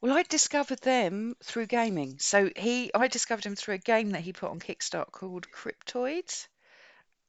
[0.00, 2.18] Well, I discovered them through gaming.
[2.18, 6.46] So he, I discovered him through a game that he put on Kickstarter called Cryptoids.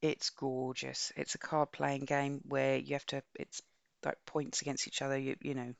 [0.02, 1.12] It's gorgeous.
[1.16, 3.60] It's a card playing game where you have to, it's
[4.04, 5.18] like points against each other.
[5.18, 5.74] You, you know,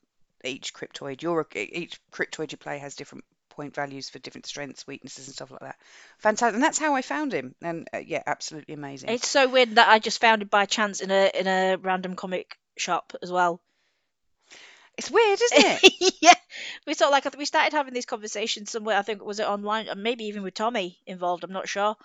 [0.44, 5.26] each cryptoid, your each cryptoid you play has different point values for different strengths, weaknesses,
[5.26, 5.76] and stuff like that.
[6.18, 6.54] Fantastic.
[6.54, 7.54] And that's how I found him.
[7.62, 9.10] And uh, yeah, absolutely amazing.
[9.10, 12.16] It's so weird that I just found it by chance in a in a random
[12.16, 13.60] comic shop as well.
[14.96, 16.14] It's weird, isn't it?
[16.22, 16.34] yeah,
[16.86, 18.96] we sort of like we started having these conversations somewhere.
[18.96, 21.44] I think was it online, and maybe even with Tommy involved.
[21.44, 21.96] I'm not sure.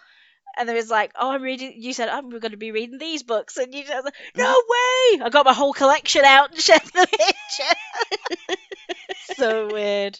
[0.57, 1.73] And there was like, oh, I'm reading.
[1.75, 5.21] You said I'm going to be reading these books, and you just like, no way!
[5.21, 8.57] I got my whole collection out and shared the picture.
[9.35, 10.19] so weird.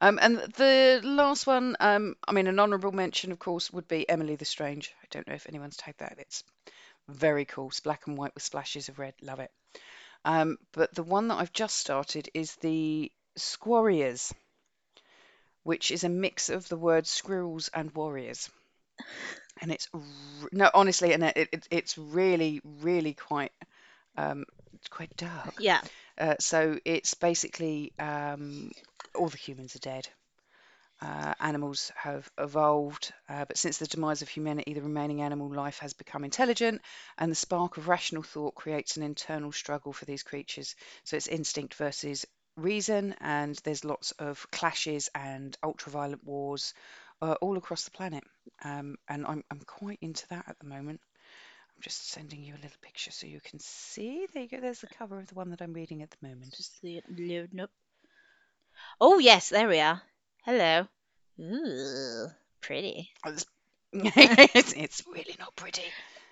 [0.00, 4.08] Um, and the last one, um, I mean, an honourable mention, of course, would be
[4.08, 4.92] Emily the Strange.
[5.02, 6.16] I don't know if anyone's tagged that.
[6.18, 6.44] It's
[7.08, 7.68] very cool.
[7.68, 9.14] It's black and white with splashes of red.
[9.22, 9.50] Love it.
[10.24, 14.32] Um, but the one that I've just started is the Squarriors,
[15.64, 18.50] which is a mix of the words squirrels and warriors.
[19.60, 20.00] And it's r-
[20.52, 23.52] no, honestly, and it, it, it's really, really quite,
[24.16, 25.54] um, it's quite dark.
[25.58, 25.80] Yeah.
[26.18, 28.70] Uh, so it's basically um,
[29.14, 30.08] all the humans are dead.
[31.04, 35.78] Uh, animals have evolved, uh, but since the demise of humanity, the remaining animal life
[35.80, 36.80] has become intelligent,
[37.18, 40.74] and the spark of rational thought creates an internal struggle for these creatures.
[41.04, 46.72] So it's instinct versus reason, and there's lots of clashes and ultra-violent wars
[47.20, 48.24] uh, all across the planet.
[48.64, 51.00] Um, and I'm, I'm quite into that at the moment.
[51.76, 54.26] I'm just sending you a little picture so you can see.
[54.32, 54.60] There you go.
[54.60, 56.54] There's the cover of the one that I'm reading at the moment.
[56.56, 57.70] Just the loading up.
[59.00, 60.00] Oh yes, there we are.
[60.44, 60.86] Hello.
[61.40, 62.26] Ooh,
[62.60, 63.10] pretty.
[63.26, 63.46] It's,
[63.92, 65.82] it's, it's really not pretty.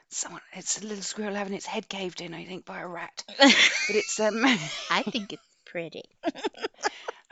[0.08, 3.24] Someone, it's a little squirrel having its head caved in, I think, by a rat.
[3.38, 4.44] But it's um,
[4.90, 6.04] I think it's pretty.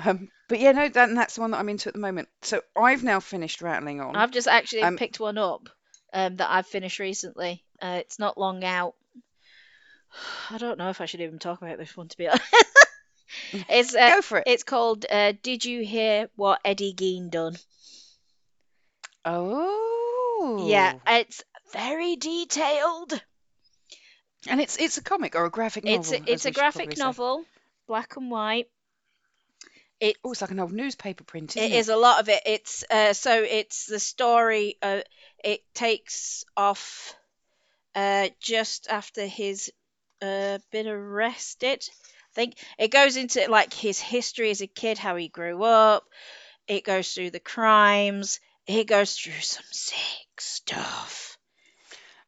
[0.04, 2.28] um, but yeah, no, that, that's the one that I'm into at the moment.
[2.42, 4.16] So I've now finished rattling on.
[4.16, 5.68] I've just actually Um, picked one up
[6.14, 7.62] um, that I've finished recently.
[7.82, 8.94] Uh, it's not long out.
[10.50, 12.44] I don't know if I should even talk about this one to be honest.
[13.68, 14.44] it's uh, Go for it.
[14.46, 17.56] it's called uh, "Did You Hear What Eddie Gein Done?"
[19.24, 23.22] Oh, Yeah, it's very detailed.
[24.48, 26.00] and it's it's a comic or a graphic novel.
[26.00, 27.04] It's a, it's a graphic probably say.
[27.04, 27.44] novel,
[27.86, 28.68] black and white.
[30.00, 32.42] It Oh, it's like an old newspaper print, isn't It is a lot of it.
[32.46, 34.76] It's uh, so it's the story.
[34.82, 35.02] Uh,
[35.44, 37.14] it takes off
[37.94, 39.72] uh, just after his
[40.22, 41.88] uh, been arrested.
[42.34, 46.04] Think it goes into like his history as a kid, how he grew up.
[46.66, 48.40] It goes through the crimes.
[48.66, 51.36] It goes through some sick stuff.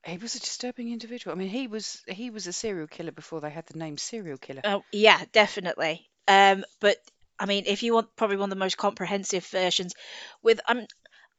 [0.04, 1.34] He was a disturbing individual.
[1.34, 4.38] I mean, he was he was a serial killer before they had the name serial
[4.38, 4.62] killer.
[4.64, 6.10] Oh yeah, definitely.
[6.26, 6.96] Um, but
[7.38, 9.94] I mean, if you want probably one of the most comprehensive versions,
[10.42, 10.86] with I'm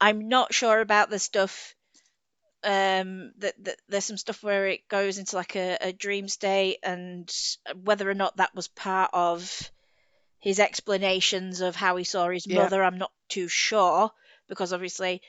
[0.00, 1.74] I'm not sure about the stuff.
[2.64, 6.78] Um, that, that there's some stuff where it goes into like a, a dream state,
[6.82, 7.30] and
[7.84, 9.70] whether or not that was part of
[10.40, 12.48] his explanations of how he saw his Yeah.
[12.48, 14.10] mother, I'm not too sure
[14.48, 15.22] because obviously,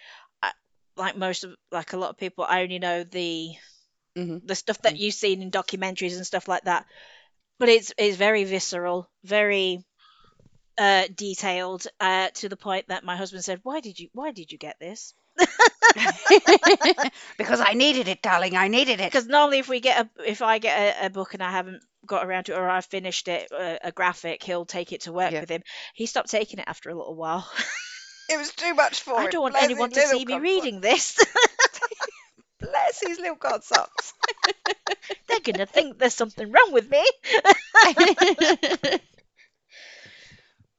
[0.44, 0.52] I,
[0.98, 3.52] like most of like a lot of people, I only know the
[4.16, 6.86] hmm the stuff that you've seen in documentaries and stuff like that.
[7.60, 9.84] But it's it's very visceral, very
[10.78, 14.52] uh, detailed, uh, to the point that my husband said, "Why did you Why did
[14.52, 15.14] you get this?"
[17.38, 18.56] because I needed it, darling.
[18.56, 19.12] I needed it.
[19.12, 21.82] Because normally, if we get a if I get a, a book and I haven't
[22.06, 25.12] got around to it or I've finished it, uh, a graphic, he'll take it to
[25.14, 25.42] work Yeah.
[25.42, 25.64] with him.
[25.94, 27.50] He stopped taking it after a little while.
[28.28, 29.30] It was too much for I him.
[29.30, 31.20] don't want Bless anyone to see me reading this.
[32.60, 34.14] Bless his little god socks.
[35.28, 37.04] They're gonna think there's something wrong with me.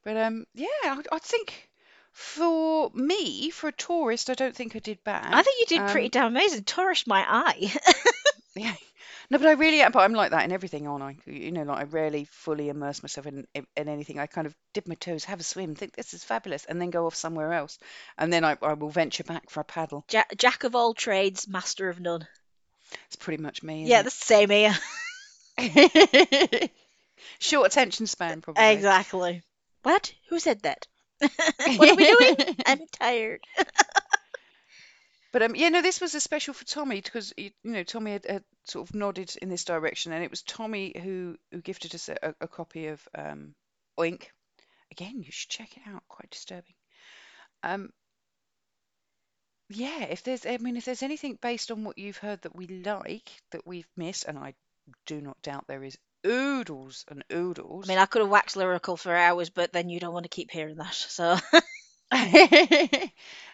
[0.03, 1.69] But um, yeah, I, I think
[2.17, 5.31] for me, for a tourist, I don't think I did bad.
[5.31, 6.63] I think you did pretty Um, damn amazing.
[6.63, 7.71] Tourished my eye.
[8.55, 8.73] Yeah.
[9.29, 9.91] No, but I really am.
[9.91, 11.17] But I'm like that in everything, aren't I?
[11.29, 14.17] You know, like I rarely fully immerse myself in, in in anything.
[14.17, 16.89] I kind of dip my toes, have a swim, think this is fabulous, and then
[16.89, 17.77] go off somewhere else,
[18.17, 20.05] and then I, I will venture back for a paddle.
[20.07, 22.25] Jack, jack of all trades, master of none.
[23.05, 23.85] It's pretty much me.
[23.85, 24.75] Yeah, Isn't the same here.
[25.59, 26.71] it?
[27.39, 28.63] Short attention span, probably.
[28.65, 29.43] Exactly.
[29.83, 30.13] What?
[30.29, 30.87] Who said that?
[31.77, 32.35] what are we doing?
[32.65, 33.41] I'm tired.
[35.31, 38.25] But um, yeah, no, this was a special for Tommy because you know Tommy had,
[38.25, 42.09] had sort of nodded in this direction, and it was Tommy who who gifted us
[42.09, 43.55] a, a copy of um,
[43.97, 44.27] Oink.
[44.91, 46.03] Again, you should check it out.
[46.07, 46.75] Quite disturbing.
[47.63, 47.91] Um,
[49.69, 52.67] yeah, if there's, I mean, if there's anything based on what you've heard that we
[52.67, 54.53] like that we've missed, and I
[55.05, 57.85] do not doubt there is oodles and oodles.
[57.85, 60.29] I mean, I could have waxed lyrical for hours, but then you don't want to
[60.29, 60.93] keep hearing that.
[60.93, 61.37] So,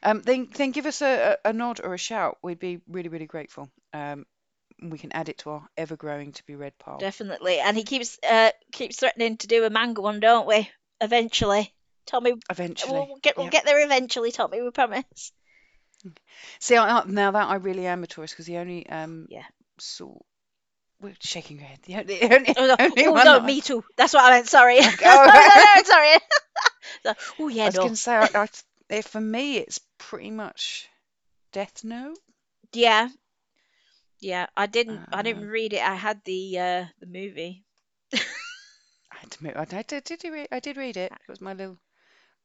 [0.04, 2.38] um, then then give us a, a, a nod or a shout.
[2.44, 3.70] We'd be really really grateful.
[3.94, 4.26] Um,
[4.82, 6.98] we can add it to our ever growing to be read pile.
[7.00, 7.60] definitely.
[7.60, 10.70] And he keeps uh keeps threatening to do a manga one, don't we?
[11.02, 11.74] Eventually.
[12.06, 13.54] Tommy, Eventually, we'll get we'll Yep.
[13.54, 15.32] get there eventually, Tommy, we promise.
[16.60, 19.46] See, I, now that I really am a tourist because the only um Yeah.
[19.80, 20.18] saw
[21.04, 21.82] we're shaking your head.
[21.84, 23.84] The only, the only, Oh, no, only oh, one no me too.
[23.98, 24.48] That's what I meant.
[24.50, 24.80] Sorry.
[25.06, 25.32] Oh.
[25.34, 26.16] no, no, sorry.
[27.04, 27.80] So, oh I was no.
[27.80, 28.48] going to say, I, I,
[28.90, 30.90] eh, for me, it's pretty much
[31.52, 32.20] Death Note.
[32.74, 33.10] Yeah,
[34.22, 34.48] yeah.
[34.58, 35.08] I didn't.
[35.12, 35.82] I didn't Um, read it.
[35.82, 37.66] I had the uh the movie.
[39.12, 41.12] I had to admit, I did, did, did read, I did read it.
[41.12, 41.80] It was my little,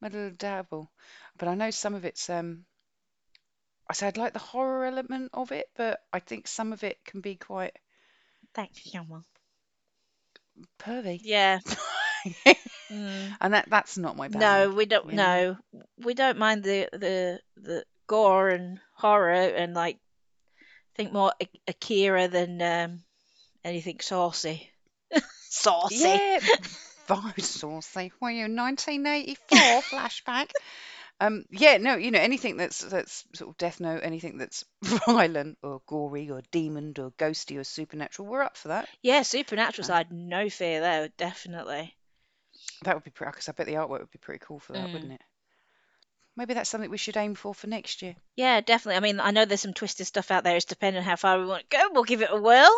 [0.00, 0.92] my little dabble.
[1.36, 2.66] But I know some of it's um.
[3.88, 7.04] I said I'd like the horror element of it, but I think some of it
[7.04, 7.76] can be quite
[8.58, 9.24] Thanks, Yama.
[10.78, 11.20] pervy.
[11.22, 11.60] Yeah.
[12.90, 13.36] Mm.
[13.40, 14.40] And that that's not my bag.
[14.40, 15.10] No, we don't.
[15.10, 15.56] you know?
[15.72, 19.98] No, we don't mind the the the gore and horror and like
[20.96, 23.02] think more A- Akira than um
[23.64, 24.70] anything saucy.
[25.48, 25.96] saucy.
[25.96, 26.40] Yeah,
[27.08, 28.12] very saucy.
[28.20, 30.52] Were you 1984 flashback?
[31.20, 34.64] Um, yeah, no, you know, anything that's that's sort of Death Note, anything that's
[35.06, 38.88] violent or gory or demoned or ghosty or supernatural, we're up for that.
[39.02, 41.94] Yeah, supernatural Uh, side, no fear there, definitely.
[42.84, 44.88] That would be pretty, because I bet the artwork would be pretty cool for that,
[44.88, 44.92] Mm.
[44.92, 45.22] wouldn't it?
[46.36, 48.14] Maybe that's something we should aim for for next year.
[48.36, 48.96] Yeah, definitely.
[48.96, 50.54] I mean, I know there's some twisted stuff out there.
[50.54, 51.88] It's depending on how far we want to go.
[51.92, 52.70] We'll give it a whirl.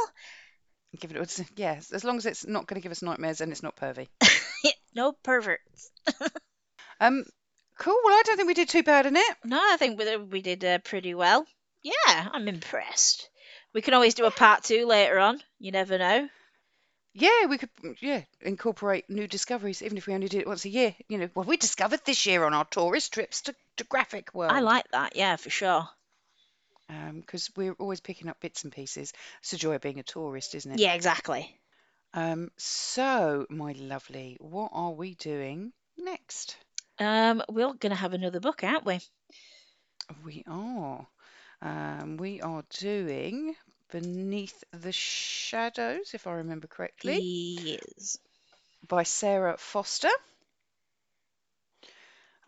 [0.98, 3.52] Give it, a- yeah, as long as it's not going to give us nightmares and
[3.52, 4.08] it's not pervy.
[4.94, 5.90] no perverts.
[7.02, 7.24] Um,
[7.80, 7.98] cool.
[8.04, 9.36] Well, I don't think we did too bad in it.
[9.44, 11.46] No, I think we, we did uh, pretty well.
[11.82, 13.28] Yeah, I'm impressed.
[13.72, 15.40] We can always do a part two later on.
[15.58, 16.28] You never know.
[17.14, 20.64] Yeah, we could, mm, yeah, incorporate new discoveries, even if we only did it once
[20.64, 20.94] a year.
[21.08, 24.52] You know, what we discovered this year on our tourist trips to, to Graphic World.
[24.52, 25.16] I like that.
[25.16, 25.88] Yeah, for sure.
[27.14, 29.12] because we're always picking up bits and pieces.
[29.40, 30.80] It's the joy of being a tourist, isn't it?
[30.80, 31.56] Yeah, exactly.
[32.12, 36.56] Um, so, my lovely, what are we doing next?
[37.00, 39.00] Um, we're gonna have another book, aren't we?
[40.24, 41.06] We are.
[41.62, 43.54] Um, we are doing
[43.90, 48.18] Beneath the Shadows, if I remember correctly, Yes.
[48.86, 50.10] by Sara Foster.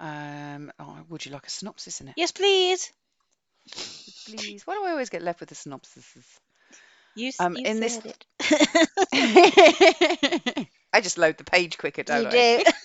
[0.00, 2.14] Um, oh, would you like a synopsis in it?
[2.16, 2.92] Yes, please.
[4.26, 4.66] Please.
[4.66, 6.04] Why do I always get left with the synopsis?
[7.14, 8.26] You, Um, you in this- it.
[10.92, 12.64] I just load the page quicker, don't you I?
[12.64, 12.70] do.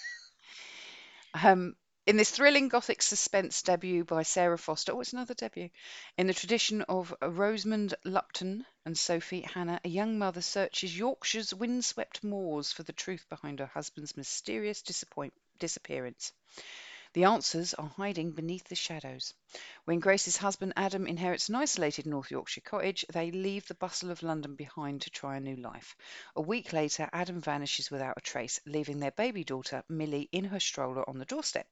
[1.43, 1.75] Um,
[2.07, 5.69] in this thrilling gothic suspense debut by Sara Foster, oh, it's another debut.
[6.17, 12.23] In the tradition of Rosamund Lupton and Sophie Hannah, a young mother searches Yorkshire's windswept
[12.23, 16.31] moors for the truth behind her husband's mysterious disappoint- disappearance.
[17.14, 19.34] The answers are hiding beneath the shadows.
[19.86, 24.22] When Grace's husband Adam inherits an isolated North Yorkshire cottage, they leave the bustle of
[24.22, 25.95] London behind to try a new life.
[26.36, 30.60] A week later, Adam vanishes without a trace, leaving their baby daughter, Millie, in her
[30.60, 31.68] stroller on the doorstep.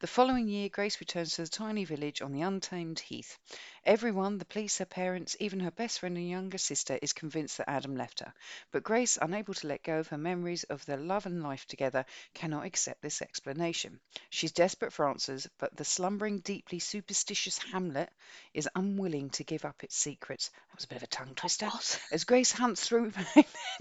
[0.00, 3.38] The following year, Grace returns to the tiny village on the untamed heath.
[3.84, 7.68] Everyone, the police, her parents, even her best friend and younger sister, is convinced that
[7.70, 8.32] Adam left her.
[8.72, 12.06] But Grace, unable to let go of her memories of their love and life together,
[12.34, 14.00] cannot accept this explanation.
[14.30, 18.10] She's desperate for answers, but the slumbering, deeply superstitious Hamlet
[18.54, 20.48] is unwilling to give up its secrets.
[20.48, 21.66] That was a bit of a tongue twister.
[21.66, 22.00] What?
[22.12, 23.12] As Grace hunts through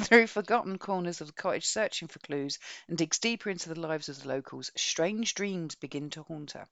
[0.01, 4.09] through forgotten corners of the cottage searching for clues and digs deeper into the lives
[4.09, 6.67] of the locals, strange dreams begin to haunt her.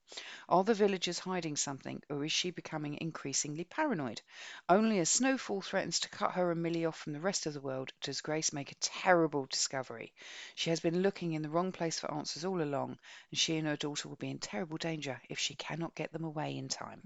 [0.49, 4.21] Are the villagers hiding something, or is she becoming increasingly paranoid?
[4.67, 7.61] Only as snowfall threatens to cut her and Millie off from the rest of the
[7.61, 10.13] world does Grace make a terrible discovery.
[10.55, 12.97] She has been looking in the wrong place for answers all along,
[13.31, 16.23] and she and her daughter will be in terrible danger if she cannot get them
[16.23, 17.01] away in time.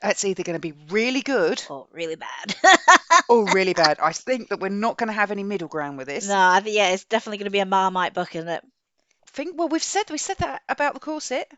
[0.00, 2.56] That's either going to be really good Oh, really bad.
[3.28, 3.98] or really bad.
[4.02, 6.26] I think that we're not going to have any middle ground with this.
[6.28, 8.64] no, I think yeah, it's definitely going to be a Marmite book, isn't it?
[9.26, 11.48] think well we've said we said that about the corset.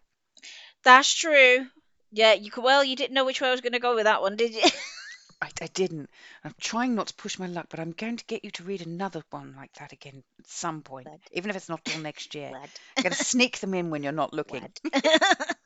[0.83, 1.67] That's true.
[2.11, 2.65] Yeah, you could.
[2.65, 4.53] Well, you didn't know which way I was going to go with that one, did
[4.53, 4.63] you?
[5.43, 6.11] I, I didn't.
[6.45, 8.87] I'm trying not to push my luck, but I'm going to get you to read
[8.87, 11.21] another one like that again at some point, Lad.
[11.33, 12.51] even if it's not till next year.
[12.51, 12.69] Lad.
[12.97, 14.63] I'm going to sneak them in when you're not looking.
[14.95, 15.07] Lad.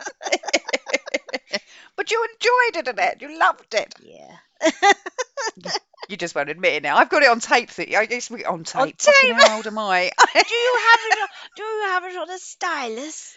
[1.96, 3.22] But you enjoyed it, Annette.
[3.22, 3.94] You loved it.
[4.02, 4.36] yeah.
[6.08, 6.96] You just won't admit it now.
[6.96, 7.70] I've got it on tape.
[7.70, 8.80] That I guess we on tape.
[8.82, 9.34] On tape.
[9.36, 10.10] how old am I?
[10.34, 11.18] Do you have it?
[11.22, 13.36] On, do you have it on a stylus?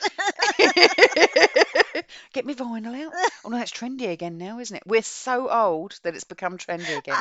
[2.33, 3.13] Get me vinyl out.
[3.45, 4.83] Oh no, that's trendy again now, isn't it?
[4.85, 7.15] We're so old that it's become trendy again.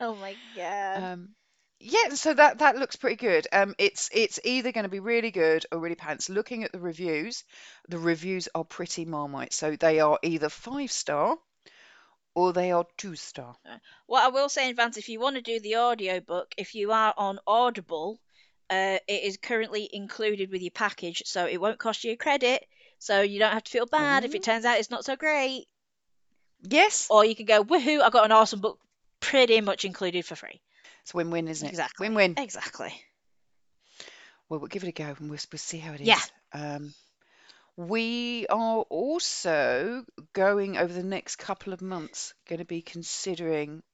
[0.00, 1.02] oh my god.
[1.02, 1.28] Um,
[1.78, 3.46] yeah, so that that looks pretty good.
[3.52, 6.28] Um, it's it's either going to be really good or really pants.
[6.28, 7.44] Looking at the reviews,
[7.88, 9.52] the reviews are pretty marmite.
[9.52, 11.36] So they are either five star
[12.34, 13.56] or they are two star.
[14.06, 16.74] What I will say in advance, if you want to do the audio book, if
[16.74, 18.20] you are on Audible,
[18.70, 22.64] uh, it is currently included with your package, so it won't cost you a credit.
[22.98, 25.66] So you don't have to feel bad if it turns out it's not so great.
[26.62, 28.80] Yes, Or you can go, woohoo, I got an awesome book
[29.20, 30.60] pretty much included for free.
[31.06, 31.70] It's win-win, isn't it?
[31.70, 32.08] Exactly.
[32.08, 32.34] Win-win.
[32.36, 32.92] Exactly.
[34.48, 36.08] Well, we'll give it a go and we'll, we'll see how it is.
[36.08, 36.20] Yeah.
[36.52, 36.92] Um,
[37.76, 43.84] we are also going over the next couple of months going to be considering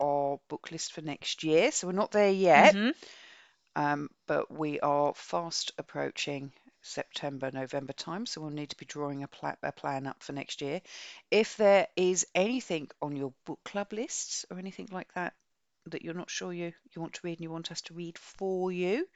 [0.00, 1.70] our book list for next year.
[1.70, 2.74] So we're not there yet.
[2.74, 2.92] Mhm.
[3.76, 6.50] Um, but we are fast approaching
[6.80, 10.32] September, November time, so we'll need to be drawing a, pla- a plan up for
[10.32, 10.80] next year.
[11.30, 15.34] If there is anything on your book club lists or anything like that
[15.86, 18.18] that you're not sure you, you want to read and you want us to read
[18.18, 19.06] for you,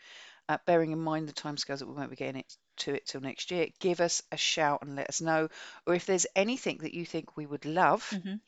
[0.49, 3.21] uh, bearing in mind the timescales that we won't be getting it to it till
[3.21, 5.49] next year, give us a shout and let us know.
[5.87, 8.41] Or if there's anything that you think we would love, Mhm.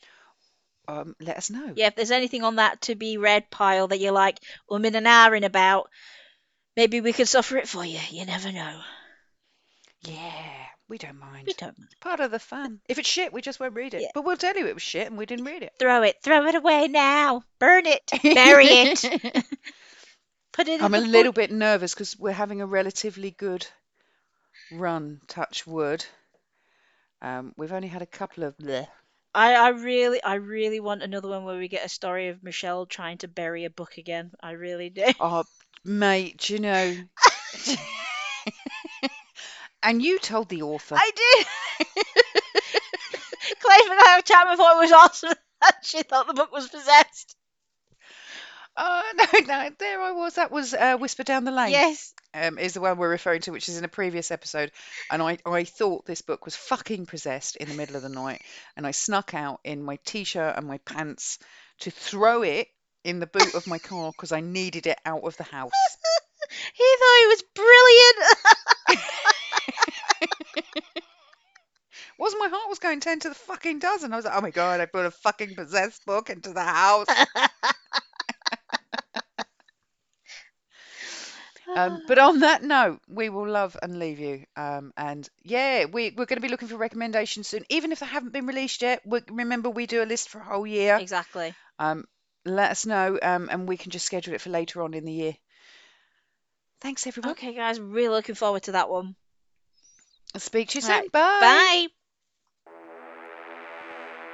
[0.88, 1.76] um, let us know.
[1.76, 4.40] Yeah, if there's anything on that to be read pile that you're like,
[4.70, 5.90] um in an hour in about,
[6.76, 8.00] Maybe we could suffer it for you.
[8.10, 8.82] You never know.
[10.02, 11.44] Yeah, we don't mind.
[11.46, 11.76] We don't.
[12.00, 12.80] Part of the fun.
[12.88, 14.02] If it's shit, we just won't read it.
[14.02, 14.08] Yeah.
[14.12, 15.72] But we'll tell you it was shit and we didn't read it.
[15.78, 16.16] Throw it.
[16.22, 17.44] Throw it away now.
[17.60, 18.02] Burn it.
[18.22, 19.00] Bury it.
[20.52, 23.64] Put it I'm the a little bit nervous because we're having a relatively good
[24.72, 26.04] run, touch wood.
[27.22, 28.88] Um, we've only had a couple of bleh.
[29.32, 32.84] I, I really, I really want another one where we get a story of Michelle
[32.86, 34.32] trying to bury a book again.
[34.42, 35.06] I really do.
[35.20, 35.44] Oh,
[35.84, 36.96] mate, do you know?
[39.82, 40.96] and you told the author.
[40.98, 41.46] I did.
[43.60, 45.32] Clay and Chapman thought it was awesome.
[45.82, 47.36] she thought the book was possessed.
[48.76, 50.34] Oh no, no, there I was.
[50.34, 51.72] That was uh, Whisper Down the Lane.
[51.72, 52.14] Yes.
[52.34, 54.70] um, is the one we're referring to, which is in a previous episode.
[55.10, 58.42] And I, I thought this book was fucking possessed in the middle of the night.
[58.76, 61.38] And I snuck out in my t shirt and my pants
[61.80, 62.68] to throw it
[63.04, 65.72] in the boot of my car because I needed it out of the house.
[66.74, 68.16] He thought it was brilliant.
[72.20, 74.12] Was my heart was going 10 to the fucking dozen.
[74.12, 77.06] I was like, oh my God, I put a fucking possessed book into the house.
[81.76, 84.44] Um, but on that note, we will love and leave you.
[84.56, 87.64] Um, and yeah, we, we're going to be looking for recommendations soon.
[87.68, 90.44] Even if they haven't been released yet, we, remember we do a list for a
[90.44, 90.98] whole year.
[90.98, 91.54] exactly.
[91.78, 92.04] Um,
[92.44, 95.12] let us know um, and we can just schedule it for later on in the
[95.12, 95.36] year.
[96.80, 97.32] Thanks, everyone.
[97.32, 99.14] Okay, guys, really looking forward to that one.
[100.34, 100.90] I'll speak to you soon.
[100.92, 101.38] Right, Bye.
[101.40, 101.86] Bye.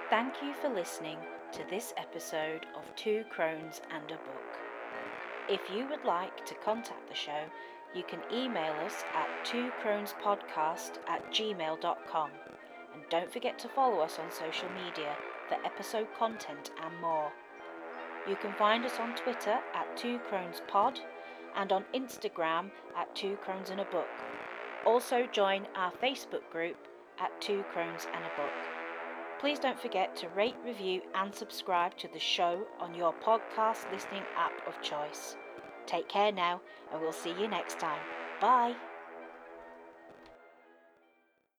[0.09, 1.18] Thank you for listening
[1.50, 4.52] to this episode of Two Crones and a Book.
[5.48, 7.42] If you would like to contact the show,
[7.92, 12.30] you can email us at twocronespodcast at gmail.com.
[12.94, 15.16] And don't forget to follow us on social media
[15.48, 17.32] for episode content and more.
[18.28, 21.00] You can find us on Twitter at Two Crones Pod
[21.57, 24.07] and on Instagram at Two Crones and a Book.
[24.86, 26.76] Also join our Facebook group
[27.18, 28.76] at Two Crones and a Book.
[29.39, 34.22] Please don't forget to rate, review, and subscribe to the show on your podcast listening
[34.37, 35.37] app of choice.
[35.87, 36.61] Take care now,
[36.93, 38.01] and we'll see you next time.
[38.41, 38.74] Bye.